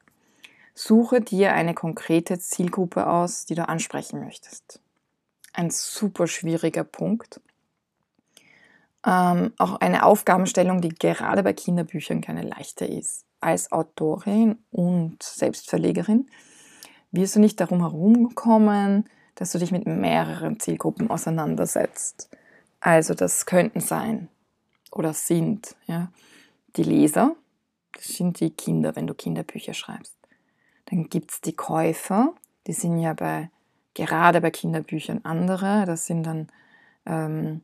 Suche 0.75 1.21
dir 1.21 1.55
eine 1.55 1.75
konkrete 1.75 2.39
Zielgruppe 2.39 3.07
aus, 3.07 3.45
die 3.45 3.55
du 3.55 3.69
ansprechen 3.69 4.21
möchtest. 4.21 4.81
Ein 5.53 5.71
super 5.71 6.27
schwieriger 6.27 6.85
Punkt. 6.85 7.41
Ähm, 9.07 9.53
auch 9.59 9.77
eine 9.77 10.05
Aufgabenstellung, 10.05 10.81
die 10.81 10.91
gerade 10.91 11.43
bei 11.43 11.53
Kinderbüchern 11.53 12.21
keine 12.21 12.43
leichte 12.43 12.85
ist. 12.85 13.25
Als 13.41 13.71
Autorin 13.71 14.59
und 14.71 15.23
Selbstverlegerin 15.23 16.29
wirst 17.13 17.37
du 17.37 17.41
nicht 17.41 17.61
darum 17.61 17.81
herumkommen, 17.81 19.09
dass 19.37 19.53
du 19.53 19.59
dich 19.59 19.71
mit 19.71 19.87
mehreren 19.87 20.59
Zielgruppen 20.59 21.11
auseinandersetzt. 21.11 22.29
Also 22.81 23.15
das 23.15 23.47
könnten 23.47 23.81
sein 23.81 24.29
oder 24.91 25.13
sind 25.13 25.77
ja, 25.87 26.11
die 26.77 26.83
Leser, 26.83 27.37
das 27.93 28.05
sind 28.09 28.41
die 28.41 28.51
Kinder, 28.51 28.97
wenn 28.97 29.07
du 29.07 29.15
Kinderbücher 29.15 29.75
schreibst. 29.75 30.17
Dann 30.87 31.09
gibt 31.09 31.33
es 31.33 31.41
die 31.41 31.55
Käufer, 31.55 32.35
die 32.67 32.73
sind 32.73 32.99
ja 32.99 33.13
bei, 33.15 33.51
gerade 33.95 34.41
bei 34.41 34.51
Kinderbüchern 34.51 35.21
andere. 35.25 35.85
Das 35.87 36.07
sind 36.07 36.25
dann 36.25 36.49
ähm, 37.07 37.63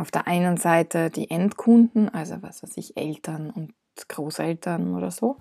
auf 0.00 0.10
der 0.10 0.26
einen 0.26 0.56
Seite 0.56 1.10
die 1.10 1.30
Endkunden, 1.30 2.08
also 2.08 2.42
was 2.42 2.62
weiß 2.62 2.76
ich, 2.78 2.96
Eltern 2.96 3.50
und 3.50 3.74
Großeltern 4.08 4.94
oder 4.94 5.10
so. 5.10 5.36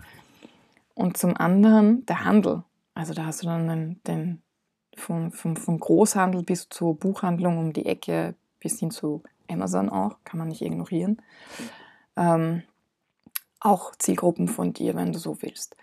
Und 0.93 1.17
zum 1.17 1.37
anderen 1.37 2.05
der 2.05 2.25
Handel. 2.25 2.63
Also 2.93 3.13
da 3.13 3.25
hast 3.25 3.41
du 3.41 3.47
dann 3.47 3.67
den, 3.67 4.03
den 4.03 4.41
vom, 4.97 5.31
vom, 5.31 5.55
vom 5.55 5.79
Großhandel 5.79 6.43
bis 6.43 6.67
zur 6.69 6.95
Buchhandlung 6.97 7.57
um 7.57 7.73
die 7.73 7.85
Ecke 7.85 8.35
bis 8.59 8.79
hin 8.79 8.91
zu 8.91 9.23
Amazon 9.49 9.89
auch, 9.89 10.17
kann 10.25 10.39
man 10.39 10.49
nicht 10.49 10.61
ignorieren. 10.61 11.21
Ähm, 12.17 12.63
auch 13.61 13.95
Zielgruppen 13.95 14.49
von 14.49 14.73
dir, 14.73 14.95
wenn 14.95 15.13
du 15.13 15.19
so 15.19 15.41
willst. 15.41 15.77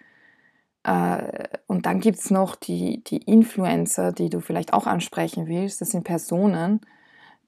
Äh, 0.83 1.49
und 1.67 1.87
dann 1.87 2.01
gibt 2.01 2.19
es 2.19 2.31
noch 2.31 2.55
die, 2.55 3.03
die 3.05 3.19
Influencer, 3.19 4.13
die 4.13 4.29
du 4.29 4.41
vielleicht 4.41 4.75
auch 4.75 4.87
ansprechen 4.87 5.47
willst. 5.47 5.81
Das 5.81 5.91
sind 5.91 6.05
Personen, 6.05 6.83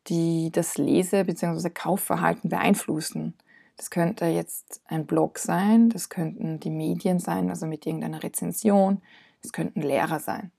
die 0.09 0.51
das 0.53 0.79
Lese- 0.79 1.25
bzw. 1.25 1.71
Kaufverhalten 1.71 2.51
beeinflussen. 2.51 3.35
Das 3.77 3.91
könnte 3.91 4.27
jetzt 4.27 4.81
ein 4.87 5.07
Blog 5.07 5.39
sein, 5.39 5.89
das 5.91 6.09
könnten 6.09 6.59
die 6.59 6.71
Medien 6.71 7.21
sein, 7.21 7.49
also 7.49 7.67
mit 7.67 7.87
irgendeiner 7.87 8.23
Rezension, 8.23 9.01
das 9.43 9.53
könnten 9.53 9.83
Lehrer 9.83 10.19
sein. 10.19 10.51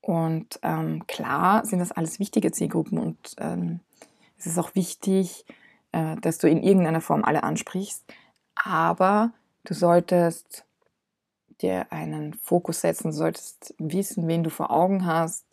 Und 0.00 0.58
ähm, 0.62 1.06
klar 1.06 1.66
sind 1.66 1.80
das 1.80 1.92
alles 1.92 2.18
wichtige 2.18 2.50
Zielgruppen 2.50 2.98
und 2.98 3.34
ähm, 3.36 3.80
es 4.38 4.46
ist 4.46 4.58
auch 4.58 4.74
wichtig, 4.74 5.44
äh, 5.92 6.16
dass 6.16 6.38
du 6.38 6.48
in 6.48 6.62
irgendeiner 6.62 7.02
Form 7.02 7.24
alle 7.24 7.42
ansprichst, 7.42 8.04
aber 8.54 9.32
du 9.64 9.74
solltest 9.74 10.64
dir 11.60 11.92
einen 11.92 12.32
Fokus 12.34 12.80
setzen, 12.80 13.08
du 13.10 13.16
solltest 13.16 13.74
wissen, 13.78 14.28
wen 14.28 14.44
du 14.44 14.50
vor 14.50 14.70
Augen 14.70 15.04
hast, 15.04 15.44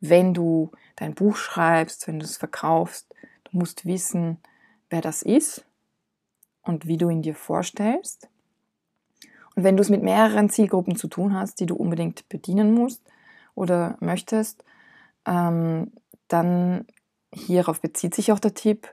wenn 0.00 0.34
du 0.34 0.70
dein 0.96 1.14
Buch 1.14 1.36
schreibst, 1.36 2.06
wenn 2.06 2.18
du 2.18 2.24
es 2.24 2.36
verkaufst. 2.36 3.14
Du 3.44 3.58
musst 3.58 3.86
wissen, 3.86 4.38
wer 4.90 5.00
das 5.00 5.22
ist 5.22 5.64
und 6.62 6.86
wie 6.86 6.96
du 6.96 7.08
ihn 7.08 7.22
dir 7.22 7.34
vorstellst. 7.34 8.28
Und 9.54 9.64
wenn 9.64 9.76
du 9.76 9.80
es 9.80 9.88
mit 9.88 10.02
mehreren 10.02 10.50
Zielgruppen 10.50 10.96
zu 10.96 11.08
tun 11.08 11.34
hast, 11.34 11.60
die 11.60 11.66
du 11.66 11.74
unbedingt 11.74 12.28
bedienen 12.28 12.74
musst 12.74 13.02
oder 13.54 13.96
möchtest, 14.00 14.64
ähm, 15.26 15.92
dann 16.28 16.86
hierauf 17.32 17.80
bezieht 17.80 18.14
sich 18.14 18.32
auch 18.32 18.38
der 18.38 18.54
Tipp, 18.54 18.92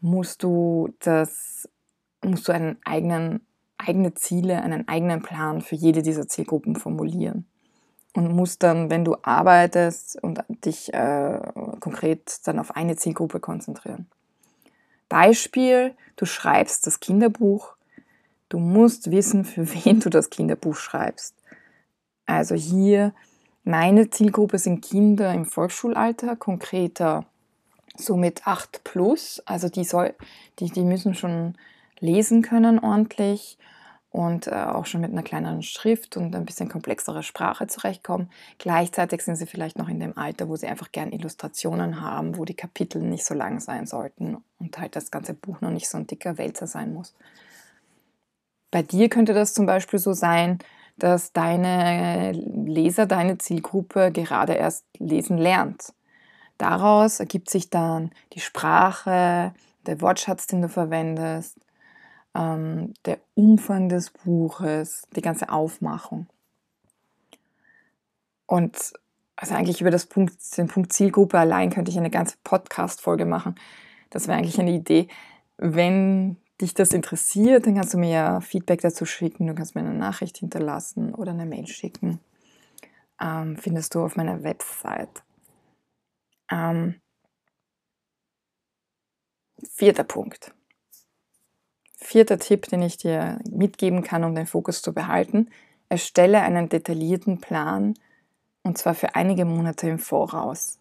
musst 0.00 0.42
du 0.42 0.94
das 1.00 1.68
musst 2.24 2.48
du 2.48 2.52
einen 2.52 2.78
eigenen, 2.84 3.40
eigene 3.76 4.14
Ziele, 4.14 4.62
einen 4.62 4.88
eigenen 4.88 5.22
Plan 5.22 5.60
für 5.60 5.76
jede 5.76 6.02
dieser 6.02 6.28
Zielgruppen 6.28 6.76
formulieren. 6.76 7.46
Und 8.14 8.34
musst 8.34 8.62
dann, 8.62 8.90
wenn 8.90 9.04
du 9.04 9.16
arbeitest 9.22 10.22
und 10.22 10.42
dich 10.64 10.92
äh, 10.92 11.40
konkret 11.78 12.46
dann 12.46 12.58
auf 12.58 12.74
eine 12.74 12.96
Zielgruppe 12.96 13.38
konzentrieren. 13.38 14.06
Beispiel, 15.08 15.94
du 16.16 16.24
schreibst 16.24 16.86
das 16.86 17.00
Kinderbuch, 17.00 17.76
du 18.48 18.58
musst 18.58 19.10
wissen, 19.10 19.44
für 19.44 19.68
wen 19.84 20.00
du 20.00 20.10
das 20.10 20.30
Kinderbuch 20.30 20.76
schreibst. 20.76 21.34
Also 22.26 22.54
hier, 22.54 23.14
meine 23.64 24.10
Zielgruppe 24.10 24.58
sind 24.58 24.84
Kinder 24.84 25.32
im 25.32 25.44
Volksschulalter, 25.44 26.36
konkreter 26.36 27.26
so 27.96 28.16
mit 28.16 28.46
8 28.46 28.84
plus, 28.84 29.42
also 29.44 29.68
die, 29.68 29.84
soll, 29.84 30.14
die, 30.58 30.70
die 30.70 30.84
müssen 30.84 31.14
schon 31.14 31.54
lesen 32.00 32.42
können 32.42 32.78
ordentlich 32.78 33.58
und 34.10 34.46
äh, 34.46 34.54
auch 34.54 34.86
schon 34.86 35.00
mit 35.00 35.12
einer 35.12 35.22
kleineren 35.22 35.62
Schrift 35.62 36.16
und 36.16 36.34
ein 36.34 36.46
bisschen 36.46 36.68
komplexerer 36.68 37.22
Sprache 37.22 37.66
zurechtkommen. 37.66 38.30
Gleichzeitig 38.58 39.22
sind 39.22 39.36
sie 39.36 39.46
vielleicht 39.46 39.78
noch 39.78 39.88
in 39.88 40.00
dem 40.00 40.16
Alter, 40.16 40.48
wo 40.48 40.56
sie 40.56 40.66
einfach 40.66 40.92
gern 40.92 41.12
Illustrationen 41.12 42.00
haben, 42.00 42.36
wo 42.38 42.44
die 42.44 42.54
Kapitel 42.54 43.02
nicht 43.02 43.24
so 43.24 43.34
lang 43.34 43.60
sein 43.60 43.86
sollten 43.86 44.38
und 44.58 44.78
halt 44.78 44.96
das 44.96 45.10
ganze 45.10 45.34
Buch 45.34 45.60
noch 45.60 45.70
nicht 45.70 45.88
so 45.88 45.98
ein 45.98 46.06
dicker 46.06 46.38
Wälzer 46.38 46.66
sein 46.66 46.94
muss. 46.94 47.14
Bei 48.70 48.82
dir 48.82 49.08
könnte 49.08 49.34
das 49.34 49.54
zum 49.54 49.66
Beispiel 49.66 49.98
so 49.98 50.12
sein, 50.12 50.58
dass 50.96 51.32
deine 51.32 52.32
Leser, 52.32 53.06
deine 53.06 53.38
Zielgruppe 53.38 54.10
gerade 54.12 54.54
erst 54.54 54.84
lesen 54.98 55.38
lernt. 55.38 55.92
Daraus 56.58 57.20
ergibt 57.20 57.50
sich 57.50 57.70
dann 57.70 58.10
die 58.32 58.40
Sprache, 58.40 59.54
der 59.86 60.00
Wortschatz, 60.00 60.48
den 60.48 60.60
du 60.60 60.68
verwendest, 60.68 61.56
ähm, 62.38 62.94
der 63.04 63.18
Umfang 63.34 63.88
des 63.88 64.10
Buches, 64.10 65.08
die 65.16 65.22
ganze 65.22 65.48
Aufmachung. 65.48 66.28
Und 68.46 68.92
also 69.36 69.54
eigentlich 69.54 69.80
über 69.80 69.90
das 69.90 70.06
Punkt, 70.06 70.56
den 70.56 70.68
Punkt 70.68 70.92
Zielgruppe 70.92 71.38
allein 71.38 71.70
könnte 71.70 71.90
ich 71.90 71.98
eine 71.98 72.10
ganze 72.10 72.36
Podcast-Folge 72.44 73.24
machen. 73.24 73.56
Das 74.10 74.26
wäre 74.26 74.38
eigentlich 74.38 74.60
eine 74.60 74.72
Idee. 74.72 75.08
Wenn 75.58 76.36
dich 76.60 76.74
das 76.74 76.92
interessiert, 76.92 77.66
dann 77.66 77.74
kannst 77.74 77.94
du 77.94 77.98
mir 77.98 78.10
ja 78.10 78.40
Feedback 78.40 78.80
dazu 78.80 79.04
schicken. 79.04 79.46
Du 79.46 79.54
kannst 79.54 79.74
mir 79.74 79.82
eine 79.82 79.94
Nachricht 79.94 80.38
hinterlassen 80.38 81.14
oder 81.14 81.32
eine 81.32 81.46
Mail 81.46 81.66
schicken. 81.66 82.20
Ähm, 83.20 83.56
findest 83.56 83.94
du 83.94 84.02
auf 84.02 84.16
meiner 84.16 84.42
Website. 84.44 85.22
Ähm, 86.50 87.00
vierter 89.74 90.04
Punkt. 90.04 90.52
Vierter 92.00 92.38
Tipp, 92.38 92.68
den 92.68 92.82
ich 92.82 92.96
dir 92.96 93.40
mitgeben 93.50 94.02
kann, 94.02 94.22
um 94.22 94.34
den 94.34 94.46
Fokus 94.46 94.82
zu 94.82 94.94
behalten. 94.94 95.50
Erstelle 95.88 96.40
einen 96.42 96.68
detaillierten 96.68 97.40
Plan 97.40 97.94
und 98.62 98.78
zwar 98.78 98.94
für 98.94 99.16
einige 99.16 99.44
Monate 99.44 99.88
im 99.88 99.98
Voraus. 99.98 100.78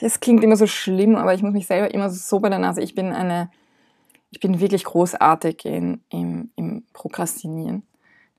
Es 0.00 0.20
klingt 0.20 0.42
immer 0.42 0.56
so 0.56 0.66
schlimm, 0.66 1.16
aber 1.16 1.34
ich 1.34 1.42
muss 1.42 1.52
mich 1.52 1.66
selber 1.66 1.92
immer 1.92 2.10
so 2.10 2.40
bei 2.40 2.48
der 2.48 2.58
Nase. 2.58 2.80
Ich 2.80 2.94
bin 2.94 3.12
eine, 3.12 3.50
ich 4.30 4.40
bin 4.40 4.60
wirklich 4.60 4.84
großartig 4.84 5.64
in, 5.66 6.02
im, 6.08 6.50
im 6.56 6.84
Prokrastinieren, 6.92 7.86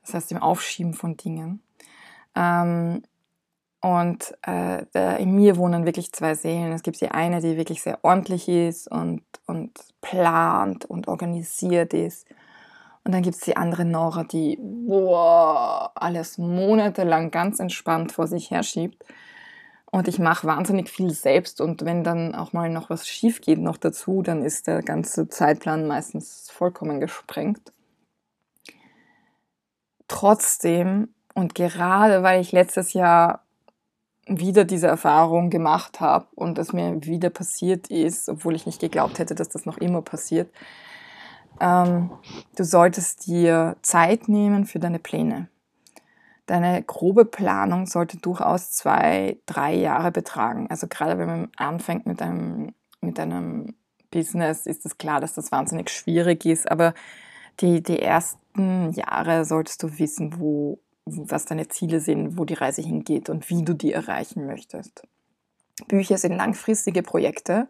das 0.02 0.16
heißt 0.16 0.32
im 0.32 0.42
Aufschieben 0.42 0.94
von 0.94 1.18
Dingen. 1.18 1.62
Ähm, 2.36 3.04
und 3.84 4.34
äh, 4.44 4.86
da, 4.94 5.18
in 5.18 5.36
mir 5.36 5.58
wohnen 5.58 5.86
wirklich 5.86 6.14
zwei 6.14 6.36
Seelen. 6.36 6.72
Es 6.72 6.84
gibt 6.84 7.02
die 7.02 7.12
eine, 7.12 7.42
die 7.42 7.58
wirklich 7.58 7.84
sehr 7.84 8.00
ordentlich 8.02 8.48
ist 8.48 8.90
und, 8.90 9.24
und 9.46 9.78
plant 10.00 10.86
und 10.86 11.10
organisiert 11.10 11.94
ist. 11.94 12.26
Und 13.04 13.14
dann 13.14 13.24
gibt 13.24 13.36
es 13.36 13.42
die 13.42 13.58
andere 13.58 13.84
Nora, 13.84 14.24
die 14.24 14.58
boah, 14.62 15.92
alles 15.96 16.38
monatelang 16.38 17.30
ganz 17.30 17.60
entspannt 17.60 18.14
vor 18.14 18.26
sich 18.26 18.52
herschiebt. 18.52 19.04
Und 19.92 20.08
ich 20.08 20.18
mache 20.18 20.48
wahnsinnig 20.48 20.90
viel 20.90 21.10
selbst. 21.10 21.60
Und 21.60 21.84
wenn 21.84 22.06
dann 22.06 22.36
auch 22.36 22.54
mal 22.54 22.70
noch 22.70 22.90
was 22.90 23.06
schief 23.06 23.42
geht 23.42 23.60
noch 23.60 23.76
dazu, 23.76 24.22
dann 24.22 24.44
ist 24.44 24.68
der 24.68 24.82
ganze 24.82 25.28
Zeitplan 25.28 25.88
meistens 25.88 26.50
vollkommen 26.50 27.02
gesprengt. 27.02 27.74
Trotzdem 30.08 31.10
und 31.34 31.54
gerade 31.54 32.24
weil 32.24 32.40
ich 32.40 32.54
letztes 32.54 32.94
Jahr 32.94 33.44
wieder 34.28 34.64
diese 34.64 34.88
Erfahrung 34.88 35.50
gemacht 35.50 36.00
habe 36.00 36.28
und 36.36 36.58
es 36.58 36.74
mir 36.74 37.04
wieder 37.04 37.30
passiert 37.30 37.88
ist, 37.88 38.30
obwohl 38.30 38.56
ich 38.56 38.66
nicht 38.66 38.80
geglaubt 38.80 39.20
hätte, 39.20 39.36
dass 39.36 39.50
das 39.50 39.66
noch 39.66 39.78
immer 39.78 40.02
passiert. 40.02 40.50
Ähm, 41.60 42.12
du 42.56 42.64
solltest 42.64 43.28
dir 43.28 43.76
Zeit 43.82 44.28
nehmen 44.28 44.66
für 44.66 44.80
deine 44.80 45.00
Pläne. 45.00 45.50
Deine 46.46 46.84
grobe 46.84 47.26
Planung 47.26 47.86
sollte 47.86 48.18
durchaus 48.18 48.72
zwei, 48.72 49.38
drei 49.46 49.76
Jahre 49.76 50.12
betragen. 50.12 50.68
Also 50.70 50.88
gerade 50.88 51.18
wenn 51.18 51.28
man 51.28 51.52
anfängt 51.56 52.06
mit 52.06 52.22
einem, 52.22 52.74
mit 53.02 53.20
einem 53.20 53.76
Business, 54.12 54.66
ist 54.66 54.86
es 54.86 54.98
klar, 54.98 55.22
dass 55.22 55.34
das 55.34 55.52
wahnsinnig 55.52 55.90
schwierig 55.90 56.46
ist. 56.46 56.70
Aber 56.70 56.94
die, 57.60 57.82
die 57.82 58.00
ersten 58.00 58.92
Jahre 58.92 59.46
solltest 59.46 59.84
du 59.84 60.00
wissen, 60.00 60.40
wo, 60.40 60.80
was 61.06 61.46
deine 61.46 61.68
Ziele 61.68 62.00
sind, 62.00 62.38
wo 62.38 62.46
die 62.46 62.54
Reise 62.54 62.82
hingeht 62.82 63.30
und 63.30 63.50
wie 63.50 63.64
du 63.64 63.74
die 63.74 63.94
erreichen 63.94 64.46
möchtest. 64.46 65.04
Bücher 65.88 66.18
sind 66.18 66.36
langfristige 66.36 67.04
Projekte 67.04 67.68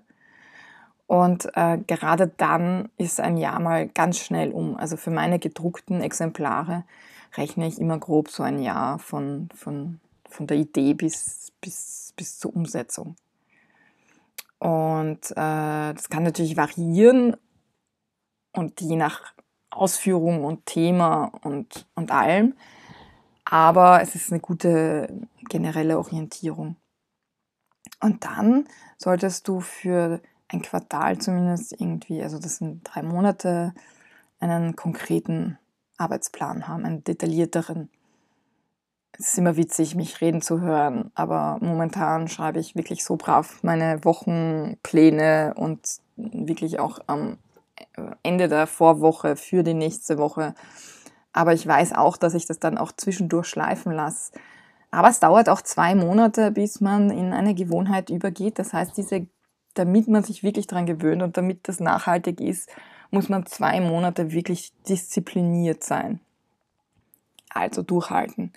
und 1.08 1.50
äh, 1.56 1.78
gerade 1.88 2.28
dann 2.28 2.89
ist 2.98 3.19
ein 3.19 3.38
Jahr 3.38 3.60
mal 3.60 3.88
ganz 3.88 4.19
schnell 4.19 4.52
um. 4.52 4.76
Also 4.76 4.98
für 4.98 5.12
meine 5.12 5.39
gedruckten 5.39 6.02
Exemplare 6.02 6.84
rechne 7.36 7.67
ich 7.67 7.80
immer 7.80 7.98
grob 7.98 8.30
so 8.30 8.43
ein 8.43 8.62
Jahr 8.62 9.00
von, 9.00 9.50
von, 9.56 10.00
von 10.30 10.48
der 10.48 10.58
Idee 10.58 10.93
bis, 10.93 11.52
bis, 11.62 12.13
bis 12.15 12.39
zur 12.39 12.56
Umsetzung. 12.56 13.15
Und 14.60 15.32
äh, 15.32 15.93
das 15.93 16.10
kann 16.10 16.24
natürlich 16.24 16.56
variieren 16.56 17.36
und 18.54 18.80
je 18.80 18.96
nach 18.96 19.34
Ausführung 19.72 20.46
und 20.46 20.65
Thema 20.65 21.32
und, 21.41 21.88
und 21.96 22.12
allem 22.12 22.56
aber 23.54 24.02
es 24.02 24.16
ist 24.16 24.32
eine 24.32 24.42
gute 24.42 25.08
generelle 25.48 26.00
Orientierung. 26.00 26.76
Und 28.02 28.26
dann 28.26 28.68
solltest 28.98 29.48
du 29.48 29.60
für 29.60 30.22
ein 30.48 30.63
Quartal 30.63 31.20
zumindest 31.20 31.80
irgendwie, 31.80 32.24
also 32.24 32.39
das 32.39 32.58
sind 32.58 32.82
drei 32.84 33.04
Monate, 33.04 33.76
einen 34.39 34.76
konkreten 34.76 35.60
Arbeitsplan 36.00 36.68
haben, 36.68 36.84
einen 36.84 37.04
detaillierteren. 37.04 37.92
Es 39.20 39.28
ist 39.28 39.38
immer 39.38 39.56
witzig, 39.56 39.94
mich 39.94 40.20
reden 40.20 40.42
zu 40.42 40.60
hören, 40.60 41.12
aber 41.13 41.60
momentan 41.62 42.28
schreibe 42.30 42.60
ich 42.60 42.76
wirklich 42.76 43.04
so 43.04 43.18
brav 43.18 43.62
meine 43.62 44.04
Wochenpläne 44.04 45.54
und 45.56 46.00
wirklich 46.16 46.80
auch 46.80 46.98
am 47.06 47.38
Ende 48.24 48.48
der 48.48 48.66
Vorwoche 48.66 49.36
für 49.36 49.62
die 49.62 49.76
nächste 49.76 50.18
Woche 50.18 50.56
aber 51.34 51.54
ich 51.54 51.65
weiß 51.65 51.93
auch, 51.93 52.15
dass 52.15 52.36
ich 52.36 52.46
das 52.46 52.60
dann 52.60 52.78
auch 52.78 52.91
zwischendurch 52.91 53.48
schleifen 53.48 53.91
lasse. 53.91 54.32
Aber 54.91 55.10
es 55.10 55.19
dauert 55.19 55.50
auch 55.50 55.62
zwei 55.62 55.96
Monate, 55.96 56.52
bis 56.52 56.80
man 56.80 57.10
in 57.10 57.34
eine 57.34 57.56
Gewohnheit 57.56 58.12
übergeht. 58.12 58.60
Das 58.60 58.74
heißt, 58.74 58.96
diese, 58.96 59.26
damit 59.74 60.08
man 60.08 60.24
sich 60.24 60.43
wirklich 60.43 60.67
daran 60.67 60.86
gewöhnt 60.86 61.24
und 61.24 61.36
damit 61.36 61.67
das 61.67 61.80
nachhaltig 61.80 62.39
ist, 62.39 62.69
muss 63.10 63.28
man 63.28 63.46
zwei 63.48 63.82
Monate 63.82 64.32
wirklich 64.32 64.72
diszipliniert 64.88 65.84
sein. 65.84 66.19
Also 67.50 67.82
durchhalten. 67.82 68.54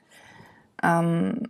Ähm, 0.83 1.43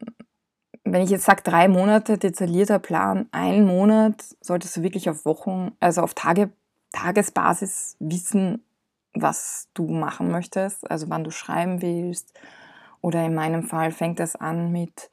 wenn 0.85 1.03
ich 1.03 1.11
jetzt 1.11 1.25
sage, 1.25 1.43
drei 1.43 1.67
Monate 1.67 2.17
detaillierter 2.17 2.79
Plan, 2.79 3.27
ein 3.33 3.67
Monat 3.67 4.25
solltest 4.41 4.77
du 4.77 4.83
wirklich 4.83 5.11
auf 5.11 5.25
Wochen, 5.25 5.73
also 5.81 6.03
auf 6.03 6.15
Tage, 6.15 6.51
Tagesbasis 6.93 7.97
wissen, 7.99 8.63
was 9.23 9.69
du 9.75 9.89
machen 9.89 10.31
möchtest, 10.31 10.91
also 10.91 11.09
wann 11.09 11.25
du 11.25 11.31
schreiben 11.31 11.83
willst. 11.83 12.33
Oder 13.01 13.25
in 13.25 13.35
meinem 13.35 13.63
Fall 13.63 13.93
fängt 13.93 14.19
das 14.19 14.37
an 14.37 14.73
mit 14.73 15.11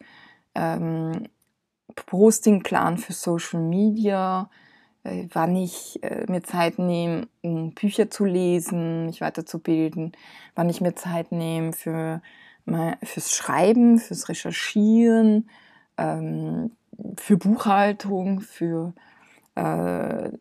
ähm, 0.56 1.28
Postingplan 1.96 2.98
für 2.98 3.14
Social 3.14 3.62
Media, 3.62 4.50
äh, 5.04 5.28
wann 5.32 5.56
ich 5.56 6.02
äh, 6.04 6.26
mir 6.30 6.44
Zeit 6.44 6.80
nehme, 6.80 7.28
um 7.42 7.74
Bücher 7.74 8.10
zu 8.10 8.26
lesen, 8.26 9.06
mich 9.06 9.22
weiterzubilden, 9.22 10.14
wann 10.56 10.70
ich 10.70 10.82
mir 10.82 10.96
Zeit 10.96 11.32
nehme 11.32 11.74
für 11.74 12.22
mein, 12.66 12.96
fürs 13.04 13.34
Schreiben, 13.34 14.00
fürs 14.00 14.30
Recherchieren, 14.30 15.50
ähm, 15.98 16.72
für 17.18 17.38
Buchhaltung, 17.38 18.42
für 18.42 18.94
äh, 19.56 20.32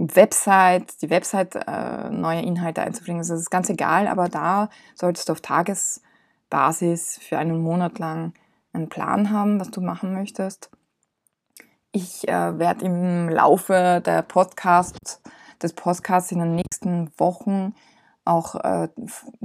Website, 0.00 1.02
die 1.02 1.10
Website 1.10 1.54
äh, 1.54 2.10
neue 2.10 2.42
Inhalte 2.42 2.82
einzubringen. 2.82 3.20
Also 3.20 3.34
das 3.34 3.42
ist 3.42 3.50
ganz 3.50 3.68
egal, 3.68 4.08
aber 4.08 4.28
da 4.28 4.70
solltest 4.94 5.28
du 5.28 5.32
auf 5.32 5.40
Tagesbasis 5.40 7.18
für 7.20 7.38
einen 7.38 7.60
Monat 7.60 7.98
lang 7.98 8.32
einen 8.72 8.88
Plan 8.88 9.30
haben, 9.30 9.60
was 9.60 9.70
du 9.70 9.80
machen 9.80 10.12
möchtest. 10.12 10.70
Ich 11.92 12.28
äh, 12.28 12.58
werde 12.58 12.84
im 12.84 13.28
Laufe 13.28 14.00
der 14.04 14.22
Podcast, 14.22 15.20
des 15.62 15.72
Podcasts 15.74 16.32
in 16.32 16.38
den 16.38 16.54
nächsten 16.54 17.10
Wochen 17.18 17.74
auch 18.24 18.54
äh, 18.54 18.88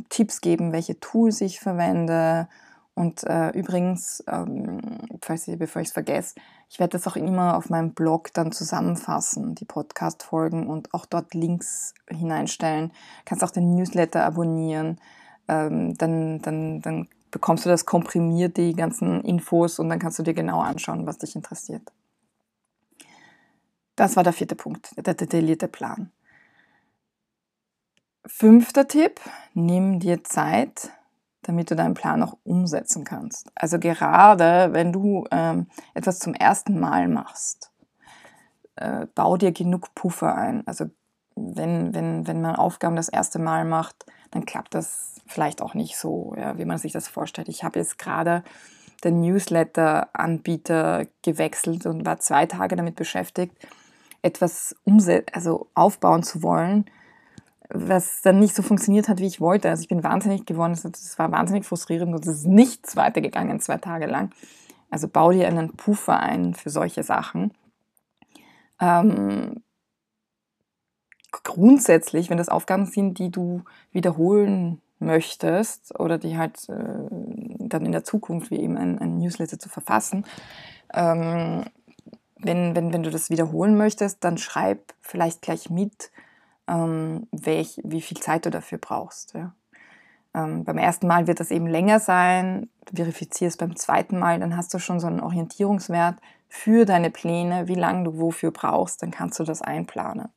Tipps 0.10 0.42
geben, 0.42 0.72
welche 0.72 1.00
Tools 1.00 1.42
ich 1.42 1.60
verwende, 1.60 2.48
und 2.96 3.26
äh, 3.26 3.50
übrigens, 3.50 4.24
ähm, 4.26 4.80
falls 5.22 5.50
ich, 5.50 5.60
bevor 5.60 5.82
ich 5.82 5.90
es 5.90 5.94
vergesse, 5.94 6.36
ich 6.70 6.80
werde 6.80 6.92
das 6.92 7.06
auch 7.08 7.18
immer 7.18 7.58
auf 7.58 7.70
meinem 7.70 7.94
Blog 7.94 8.34
dann 8.34 8.54
zusammenfassen, 8.54 9.54
die 9.54 9.66
Podcast-Folgen 9.66 10.68
und 10.68 10.94
auch 10.94 11.06
dort 11.06 11.34
Links 11.34 11.94
hineinstellen. 12.10 12.94
Kannst 13.26 13.44
auch 13.44 13.52
den 13.52 13.76
Newsletter 13.76 14.24
abonnieren, 14.24 15.02
ähm, 15.50 15.98
dann, 15.98 16.42
dann, 16.42 16.82
dann 16.82 17.10
bekommst 17.32 17.66
du 17.66 17.70
das 17.70 17.86
komprimiert, 17.86 18.56
die 18.56 18.74
ganzen 18.74 19.22
Infos 19.26 19.78
und 19.78 19.90
dann 19.90 20.00
kannst 20.00 20.18
du 20.18 20.24
dir 20.24 20.34
genau 20.34 20.62
anschauen, 20.62 21.06
was 21.06 21.18
dich 21.18 21.36
interessiert. 21.36 21.92
Das 23.98 24.16
war 24.16 24.24
der 24.24 24.34
vierte 24.34 24.56
Punkt, 24.56 24.92
der 24.96 25.14
detaillierte 25.14 25.68
Plan. 25.68 26.12
Fünfter 28.26 28.88
Tipp, 28.88 29.20
nimm 29.54 30.00
dir 30.00 30.24
Zeit 30.24 30.92
damit 31.46 31.70
du 31.70 31.76
deinen 31.76 31.94
Plan 31.94 32.24
auch 32.24 32.38
umsetzen 32.44 33.04
kannst. 33.04 33.52
Also 33.56 33.80
gerade 33.80 34.74
wenn 34.74 34.92
du 34.92 35.26
ähm, 35.32 35.68
etwas 35.94 36.20
zum 36.20 36.34
ersten 36.34 36.80
Mal 36.80 37.08
machst, 37.08 37.72
äh, 38.76 39.06
bau 39.14 39.38
dir 39.38 39.52
genug 39.52 39.94
Puffer 39.96 40.36
ein. 40.36 40.68
Also 40.68 40.86
wenn, 41.36 41.94
wenn, 41.94 42.28
wenn 42.28 42.42
man 42.42 42.56
Aufgaben 42.56 42.96
das 42.96 43.10
erste 43.10 43.40
Mal 43.40 43.66
macht, 43.66 44.06
dann 44.32 44.46
klappt 44.46 44.74
das 44.74 45.22
vielleicht 45.28 45.62
auch 45.62 45.74
nicht 45.74 45.98
so, 45.98 46.34
ja, 46.38 46.58
wie 46.58 46.66
man 46.66 46.78
sich 46.78 46.92
das 46.92 47.08
vorstellt. 47.08 47.50
Ich 47.50 47.64
habe 47.64 47.80
jetzt 47.80 48.00
gerade 48.00 48.44
den 49.04 49.22
Newsletter-Anbieter 49.22 51.06
gewechselt 51.22 51.86
und 51.86 52.06
war 52.06 52.20
zwei 52.20 52.46
Tage 52.46 52.76
damit 52.76 52.96
beschäftigt, 52.96 53.56
etwas 54.22 54.76
also 55.34 55.68
aufbauen 55.76 56.24
zu 56.24 56.42
wollen, 56.42 56.86
was 57.70 58.22
dann 58.22 58.40
nicht 58.40 58.56
so 58.56 58.62
funktioniert 58.62 59.10
hat, 59.10 59.20
wie 59.20 59.28
ich 59.28 59.42
wollte. 59.42 59.70
Also 59.70 59.82
ich 59.82 59.88
bin 59.88 60.04
wahnsinnig 60.04 60.46
geworden, 60.46 60.74
es 60.74 61.20
war 61.20 61.32
wahnsinnig 61.32 61.66
frustrierend 61.66 62.14
und 62.14 62.26
es 62.26 62.40
ist 62.40 62.48
nichts 62.48 62.96
weitergegangen 62.96 63.60
zwei 63.60 63.78
Tage 63.78 64.06
lang. 64.06 64.32
Also 64.90 65.08
bau 65.08 65.32
dir 65.32 65.48
einen 65.48 65.76
Puffer 65.76 66.20
ein 66.20 66.54
für 66.54 66.70
solche 66.70 67.04
Sachen. 67.04 67.52
Ähm, 68.80 69.64
grundsätzlich, 71.44 72.30
wenn 72.30 72.38
das 72.38 72.50
Aufgaben 72.50 72.86
sind, 72.86 73.20
die 73.20 73.32
du 73.32 73.64
wiederholen 73.92 74.82
möchtest 75.00 76.00
oder 76.00 76.18
die 76.18 76.38
halt 76.38 76.70
äh, 76.70 77.08
dann 77.60 77.86
in 77.86 77.92
der 77.92 78.04
Zukunft 78.04 78.52
wie 78.52 78.60
eben 78.60 78.78
ein, 78.78 79.00
ein 79.00 79.18
Newsletter 79.18 79.60
zu 79.60 79.70
verfassen, 79.70 80.26
ähm, 80.94 81.66
wenn, 82.38 82.76
wenn, 82.76 82.94
wenn 82.94 83.04
du 83.04 83.10
das 83.10 83.30
wiederholen 83.30 83.76
möchtest, 83.78 84.24
dann 84.24 84.38
schreib 84.38 84.94
vielleicht 85.02 85.42
gleich 85.42 85.70
mit, 85.70 86.12
ähm, 86.68 87.28
welch, 87.32 87.80
wie 87.84 88.02
viel 88.02 88.18
Zeit 88.18 88.46
du 88.46 88.52
dafür 88.52 88.78
brauchst. 88.78 89.34
Ja. 89.34 89.54
Ähm, 90.34 90.64
beim 90.64 90.78
ersten 90.78 91.08
Mal 91.08 91.28
wird 91.28 91.40
das 91.40 91.52
eben 91.52 91.68
länger 91.68 92.00
sein, 92.00 92.70
du 92.86 92.98
verifizierst 92.98 93.58
beim 93.58 93.76
zweiten 93.76 94.20
Mal, 94.20 94.40
dann 94.40 94.58
hast 94.58 94.74
du 94.74 94.80
schon 94.80 95.00
so 95.00 95.08
einen 95.08 95.22
Orientierungswert 95.22 96.18
für 96.50 96.86
deine 96.86 97.10
Pläne, 97.10 97.68
wie 97.68 97.76
lange 97.76 98.04
du 98.04 98.18
wofür 98.18 98.52
brauchst, 98.52 99.02
dann 99.02 99.12
kannst 99.12 99.40
du 99.40 99.44
das 99.44 99.62
einplanen. 99.62 100.30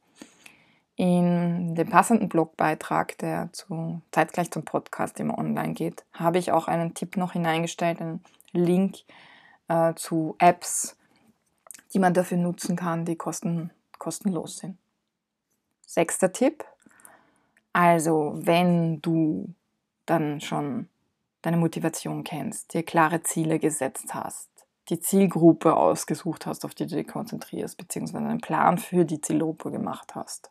In 0.96 1.76
dem 1.76 1.88
passenden 1.88 2.28
Blogbeitrag, 2.28 3.16
der 3.18 3.50
zu, 3.52 4.02
zeitgleich 4.10 4.50
zum 4.50 4.64
Podcast 4.64 5.20
immer 5.20 5.38
online 5.38 5.74
geht, 5.74 6.04
habe 6.12 6.38
ich 6.38 6.50
auch 6.50 6.66
einen 6.66 6.94
Tipp 6.94 7.16
noch 7.16 7.34
hineingestellt, 7.34 8.00
einen 8.00 8.20
Link 8.52 8.98
äh, 9.68 9.94
zu 9.94 10.34
Apps, 10.38 10.96
die 11.94 12.00
man 12.00 12.14
dafür 12.14 12.38
nutzen 12.38 12.74
kann, 12.74 13.04
die 13.04 13.16
kosten, 13.16 13.70
kostenlos 13.98 14.58
sind. 14.58 14.76
Sechster 15.88 16.32
Tipp. 16.32 16.66
Also, 17.72 18.34
wenn 18.34 19.00
du 19.00 19.54
dann 20.04 20.42
schon 20.42 20.90
deine 21.40 21.56
Motivation 21.56 22.24
kennst, 22.24 22.74
dir 22.74 22.82
klare 22.82 23.22
Ziele 23.22 23.58
gesetzt 23.58 24.12
hast, 24.12 24.50
die 24.90 25.00
Zielgruppe 25.00 25.74
ausgesucht 25.74 26.44
hast, 26.44 26.66
auf 26.66 26.74
die 26.74 26.86
du 26.86 26.96
dich 26.96 27.08
konzentrierst, 27.08 27.78
beziehungsweise 27.78 28.26
einen 28.26 28.42
Plan 28.42 28.76
für 28.76 29.06
die 29.06 29.22
Zielgruppe 29.22 29.70
gemacht 29.70 30.14
hast, 30.14 30.50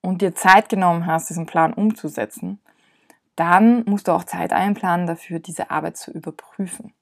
und 0.00 0.20
dir 0.20 0.34
Zeit 0.34 0.68
genommen 0.68 1.06
hast, 1.06 1.30
diesen 1.30 1.46
Plan 1.46 1.72
umzusetzen, 1.72 2.60
dann 3.36 3.84
musst 3.84 4.08
du 4.08 4.12
auch 4.12 4.24
Zeit 4.24 4.52
einplanen 4.52 5.06
dafür, 5.06 5.38
diese 5.38 5.70
Arbeit 5.70 5.96
zu 5.96 6.10
überprüfen. 6.10 6.92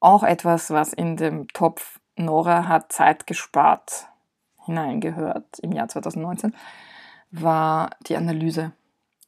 Auch 0.00 0.24
etwas, 0.24 0.70
was 0.70 0.92
in 0.92 1.16
dem 1.16 1.46
Topf 1.48 2.00
Nora 2.16 2.66
hat 2.66 2.90
Zeit 2.90 3.28
gespart 3.28 4.09
hineingehört 4.70 5.58
im 5.60 5.72
Jahr 5.72 5.88
2019, 5.88 6.54
war 7.30 7.90
die 8.06 8.16
Analyse. 8.16 8.72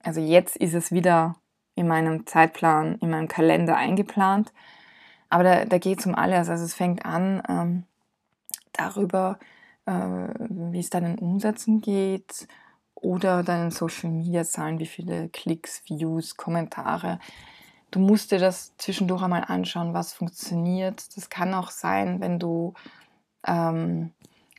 Also 0.03 0.21
jetzt 0.21 0.57
ist 0.57 0.75
es 0.75 0.93
wieder 0.93 1.37
in 1.75 1.89
meinem 1.89 2.27
Zeitplan, 2.27 2.97
in 2.97 3.11
meinem 3.11 3.29
Kalender 3.29 3.77
eingeplant. 3.77 4.53
Aber 5.29 5.45
da, 5.45 5.65
da 5.65 5.79
geht 5.79 6.01
es 6.01 6.07
um 6.07 6.15
alles. 6.15 6.49
Also 6.49 6.65
es 6.65 6.75
fängt 6.75 7.05
an 7.05 7.43
ähm, 7.49 7.85
darüber, 8.73 9.39
äh, 9.87 9.93
wie 9.93 10.81
es 10.81 10.91
deinen 10.91 11.19
Umsätzen 11.19 11.81
geht 11.81 12.47
oder 12.95 13.43
deinen 13.43 13.71
Social 13.71 14.11
Media 14.11 14.45
Zahlen, 14.45 14.79
wie 14.79 14.87
viele 14.87 15.29
Klicks, 15.29 15.83
Views, 15.87 16.37
Kommentare. 16.37 17.19
Du 17.91 18.01
musst 18.01 18.33
dir 18.33 18.39
das 18.39 18.77
zwischendurch 18.79 19.23
einmal 19.23 19.45
anschauen, 19.47 19.95
was 19.95 20.13
funktioniert. 20.13 21.17
Das 21.17 21.31
kann 21.31 21.55
auch 21.55 21.71
sein, 21.71 22.21
wenn 22.21 22.39
du 22.39 22.75
ähm, 23.47 24.13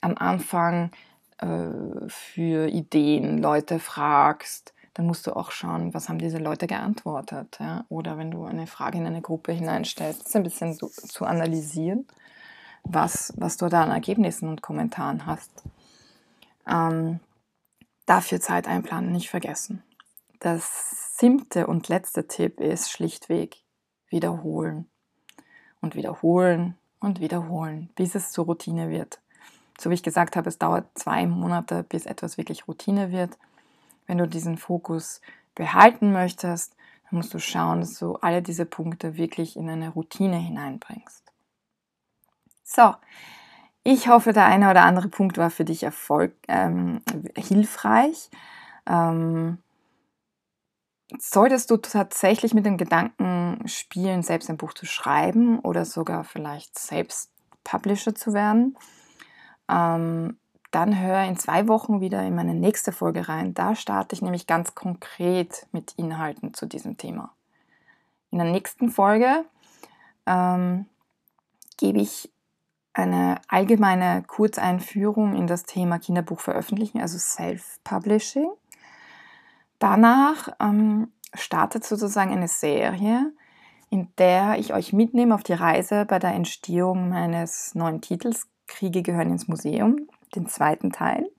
am 0.04 0.18
Anfang 0.18 0.92
äh, 1.40 2.08
für 2.08 2.68
Ideen 2.68 3.38
Leute 3.40 3.80
fragst, 3.80 4.74
dann 4.94 5.08
musst 5.08 5.26
du 5.26 5.36
auch 5.36 5.52
schauen, 5.52 5.94
was 5.94 6.08
haben 6.08 6.20
diese 6.20 6.38
Leute 6.38 6.68
geantwortet. 6.68 7.58
Ja? 7.60 7.86
Oder 7.90 8.18
wenn 8.18 8.30
du 8.30 8.46
eine 8.46 8.68
Frage 8.68 9.00
in 9.00 9.08
eine 9.08 9.22
Gruppe 9.22 9.52
hineinstellst, 9.52 10.36
ein 10.36 10.44
bisschen 10.44 10.74
so, 10.74 10.88
zu 10.88 11.26
analysieren 11.26 12.06
was, 12.84 13.34
was 13.38 13.58
du 13.58 13.70
da 13.70 13.84
an 13.84 13.92
Ergebnissen 13.92 14.50
und 14.50 14.62
Kommentaren 14.62 15.26
hast. 15.26 15.64
Ähm, 16.68 17.20
dafür 18.06 18.40
Zeit 18.40 18.68
einplanen, 18.68 19.12
nicht 19.12 19.30
vergessen. 19.30 19.84
Das 20.40 21.18
siebte 21.18 21.68
und 21.68 21.88
letzte 21.88 22.28
Tipp 22.28 22.60
ist 22.60 22.92
schlichtweg 22.92 23.64
wiederholen 24.10 24.90
und 25.82 25.96
wiederholen 25.96 26.78
und 27.00 27.22
wiederholen, 27.22 27.90
bis 27.96 28.16
es 28.16 28.32
zur 28.32 28.46
Routine 28.46 28.90
wird. 28.90 29.20
So 29.80 29.90
wie 29.90 29.96
ich 29.96 30.04
gesagt 30.04 30.36
habe, 30.36 30.50
es 30.50 30.58
dauert 30.58 30.86
zwei 30.96 31.26
Monate, 31.26 31.84
bis 31.84 32.06
etwas 32.06 32.38
wirklich 32.38 32.68
Routine 32.68 33.12
wird. 33.12 33.38
Wenn 34.08 34.18
du 34.18 34.28
diesen 34.28 34.58
Fokus 34.58 35.22
behalten 35.56 36.12
möchtest, 36.12 36.76
dann 37.10 37.18
musst 37.18 37.34
du 37.34 37.40
schauen, 37.40 37.82
dass 37.82 37.98
du 38.00 38.16
alle 38.16 38.42
diese 38.42 38.66
Punkte 38.66 39.18
wirklich 39.18 39.56
in 39.56 39.70
eine 39.70 39.90
Routine 39.90 40.38
hineinbringst. 40.38 41.24
So, 42.64 42.94
ich 43.84 44.08
hoffe, 44.08 44.34
der 44.34 44.46
eine 44.46 44.70
oder 44.70 44.84
andere 44.84 45.10
Punkt 45.10 45.38
war 45.38 45.50
für 45.50 45.66
dich 45.66 45.84
Erfolg, 45.84 46.34
ähm, 46.48 47.02
hilfreich. 47.36 48.30
Ähm, 48.86 49.58
solltest 51.20 51.70
du 51.70 51.78
tatsächlich 51.78 52.54
mit 52.54 52.66
dem 52.66 52.78
Gedanken 52.78 53.68
spielen, 53.68 54.24
selbst 54.24 54.50
ein 54.50 54.58
Buch 54.58 54.74
zu 54.74 54.86
schreiben 54.86 55.60
oder 55.60 55.86
sogar 55.86 56.24
vielleicht 56.24 56.80
selbst 56.80 57.32
Publisher 57.64 58.16
zu 58.16 58.34
werden, 58.34 58.78
ähm, 59.70 60.38
dann 60.72 61.00
hör 61.00 61.24
in 61.24 61.38
zwei 61.38 61.68
Wochen 61.68 62.02
wieder 62.02 62.24
in 62.24 62.36
meine 62.36 62.56
nächste 62.56 62.92
Folge 62.92 63.30
rein. 63.30 63.54
Da 63.54 63.76
starte 63.76 64.16
ich 64.16 64.22
nämlich 64.24 64.48
ganz 64.48 64.74
konkret 64.74 65.68
mit 65.72 65.94
Inhalten 65.98 66.54
zu 66.54 66.66
diesem 66.66 66.98
Thema. 66.98 67.32
In 68.32 68.40
der 68.40 68.50
nächsten 68.50 68.90
Folge 68.90 69.46
ähm, 70.26 70.88
gebe 71.78 72.00
ich 72.00 72.32
eine 72.94 73.40
allgemeine 73.48 74.24
Kurzeinführung 74.26 75.36
in 75.36 75.46
das 75.46 75.66
Thema 75.66 76.00
Kinderbuch 76.00 76.40
veröffentlichen, 76.40 77.02
also 77.02 77.20
Self-Publishing. 77.20 78.50
Danach 79.78 80.50
ähm, 80.60 81.12
startet 81.36 81.86
sozusagen 81.86 82.32
eine 82.32 82.48
Serie, 82.48 83.32
in 83.90 84.08
der 84.18 84.58
ich 84.58 84.74
euch 84.74 84.94
mitnehme 84.94 85.36
auf 85.36 85.44
die 85.44 85.54
Reise 85.54 86.06
bei 86.06 86.18
der 86.18 86.34
Entstehung 86.34 87.10
meines 87.10 87.76
neuen 87.76 88.02
Titels 88.02 88.48
Kriege 88.74 89.04
gehören 89.04 89.30
ins 89.30 89.48
Museum, 89.48 90.08
den 90.36 90.48
zweiten 90.48 90.92
Teil. 90.92 91.30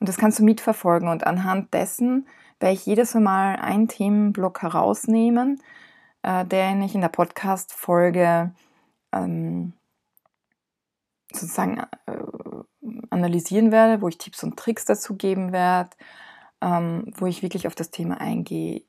Und 0.00 0.08
das 0.08 0.16
kannst 0.16 0.38
du 0.38 0.44
mitverfolgen 0.44 1.08
und 1.08 1.26
anhand 1.26 1.74
dessen 1.74 2.26
werde 2.58 2.74
ich 2.74 2.86
jedes 2.86 3.14
Mal 3.14 3.56
einen 3.56 3.88
Themenblock 3.88 4.62
herausnehmen, 4.62 5.62
äh, 6.22 6.44
den 6.46 6.82
ich 6.82 6.94
in 6.94 7.00
der 7.02 7.08
Podcast-Folge 7.08 8.54
ähm, 9.12 9.74
sozusagen 11.32 11.80
äh, 12.06 12.16
analysieren 13.10 13.70
werde, 13.70 14.00
wo 14.00 14.08
ich 14.08 14.18
Tipps 14.18 14.42
und 14.42 14.56
Tricks 14.56 14.84
dazu 14.86 15.16
geben 15.16 15.52
werde, 15.52 15.90
ähm, 16.62 17.12
wo 17.16 17.26
ich 17.26 17.42
wirklich 17.42 17.66
auf 17.66 17.74
das 17.74 17.90
Thema 17.90 18.20
eingehe, 18.20 18.82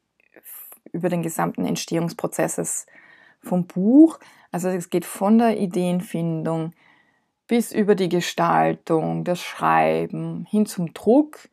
über 0.91 1.09
den 1.09 1.21
gesamten 1.21 1.65
Entstehungsprozess 1.65 2.85
vom 3.41 3.67
Buch. 3.67 4.19
Also 4.51 4.69
es 4.69 4.89
geht 4.89 5.05
von 5.05 5.37
der 5.37 5.59
Ideenfindung 5.59 6.73
bis 7.49 7.73
über 7.73 7.95
die 7.95 8.07
Gestaltung, 8.09 9.25
das 9.25 9.41
Schreiben, 9.41 10.45
hin 10.49 10.65
zum 10.67 10.93
Druck 10.93 11.49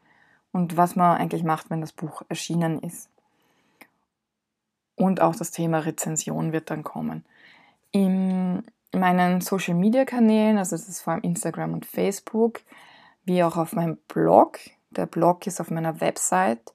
und 0.53 0.77
was 0.77 0.95
man 0.95 1.17
eigentlich 1.17 1.43
macht, 1.43 1.71
wenn 1.71 1.81
das 1.81 1.93
Buch 1.93 2.21
erschienen 2.29 2.79
ist. 2.81 3.09
Und 4.95 5.23
auch 5.23 5.35
das 5.35 5.53
Thema 5.53 5.79
Rezension 5.79 6.53
wird 6.53 6.69
dann 6.71 6.85
kommen. 6.85 7.25
Im 7.93 8.63
meinen 8.93 9.41
Social 9.41 9.73
Media 9.75 10.05
Kanälen, 10.05 10.59
also 10.59 10.77
das 10.77 10.87
ist 10.89 11.01
vor 11.01 11.15
allem 11.15 11.23
Instagram 11.23 11.73
und 11.73 11.87
Facebook, 11.87 12.61
wie 13.25 13.43
auch 13.43 13.57
auf 13.57 13.73
meinem 13.73 13.97
Blog. 14.09 14.59
Der 14.91 15.07
Blog 15.07 15.47
ist 15.47 15.63
auf 15.63 15.71
meiner 15.71 16.03
Website 16.03 16.75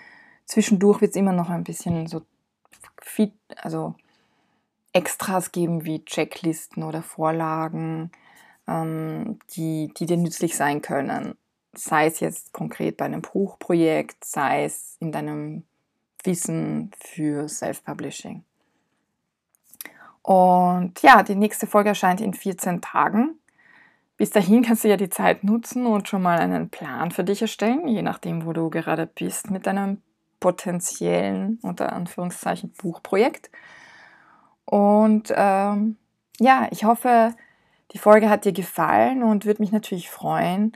Zwischendurch 0.44 1.00
wird 1.00 1.10
es 1.10 1.16
immer 1.16 1.32
noch 1.32 1.50
ein 1.50 1.64
bisschen 1.64 2.06
so 2.06 2.22
fit, 3.00 3.32
also 3.56 3.94
Extras 4.92 5.52
geben 5.52 5.84
wie 5.84 6.04
Checklisten 6.04 6.82
oder 6.82 7.02
Vorlagen, 7.02 8.10
ähm, 8.66 9.38
die, 9.56 9.92
die 9.96 10.06
dir 10.06 10.16
nützlich 10.16 10.56
sein 10.56 10.82
können. 10.82 11.36
Sei 11.72 12.06
es 12.06 12.20
jetzt 12.20 12.52
konkret 12.52 12.96
bei 12.96 13.04
einem 13.04 13.22
Buchprojekt, 13.22 14.24
sei 14.24 14.64
es 14.64 14.96
in 15.00 15.12
deinem 15.12 15.64
Wissen 16.24 16.90
für 17.00 17.48
Self-Publishing. 17.48 18.44
Und 20.22 21.00
ja, 21.02 21.22
die 21.22 21.34
nächste 21.34 21.66
Folge 21.66 21.90
erscheint 21.90 22.20
in 22.20 22.34
14 22.34 22.80
Tagen. 22.80 23.38
Bis 24.16 24.30
dahin 24.30 24.62
kannst 24.62 24.84
du 24.84 24.88
ja 24.88 24.96
die 24.96 25.08
Zeit 25.08 25.44
nutzen 25.44 25.86
und 25.86 26.08
schon 26.08 26.22
mal 26.22 26.38
einen 26.38 26.68
Plan 26.68 27.10
für 27.10 27.24
dich 27.24 27.40
erstellen, 27.40 27.88
je 27.88 28.02
nachdem, 28.02 28.44
wo 28.44 28.52
du 28.52 28.68
gerade 28.68 29.06
bist 29.06 29.50
mit 29.50 29.66
deinem 29.66 30.02
potenziellen, 30.40 31.58
unter 31.62 31.92
Anführungszeichen, 31.92 32.72
Buchprojekt. 32.72 33.50
Und 34.66 35.32
ähm, 35.34 35.96
ja, 36.38 36.68
ich 36.70 36.84
hoffe, 36.84 37.34
die 37.92 37.98
Folge 37.98 38.28
hat 38.28 38.44
dir 38.44 38.52
gefallen 38.52 39.22
und 39.22 39.46
würde 39.46 39.62
mich 39.62 39.72
natürlich 39.72 40.10
freuen, 40.10 40.72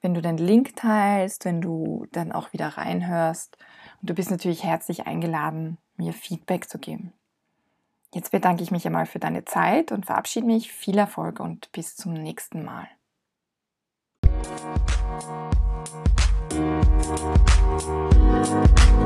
wenn 0.00 0.14
du 0.14 0.22
den 0.22 0.38
Link 0.38 0.76
teilst, 0.76 1.44
wenn 1.44 1.60
du 1.60 2.06
dann 2.12 2.32
auch 2.32 2.52
wieder 2.52 2.68
reinhörst. 2.68 3.58
Und 4.00 4.10
du 4.10 4.14
bist 4.14 4.30
natürlich 4.30 4.64
herzlich 4.64 5.06
eingeladen, 5.06 5.78
mir 5.96 6.12
Feedback 6.12 6.68
zu 6.68 6.78
geben. 6.78 7.12
Jetzt 8.14 8.32
bedanke 8.32 8.62
ich 8.62 8.70
mich 8.70 8.86
einmal 8.86 9.06
für 9.06 9.18
deine 9.18 9.44
Zeit 9.44 9.92
und 9.92 10.06
verabschiede 10.06 10.46
mich. 10.46 10.72
Viel 10.72 10.98
Erfolg 10.98 11.40
und 11.40 11.70
bis 11.72 11.96
zum 11.96 12.14
nächsten 12.14 12.64
Mal. 12.64 12.88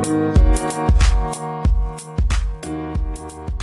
Thank 0.05 0.41
you. 3.51 3.59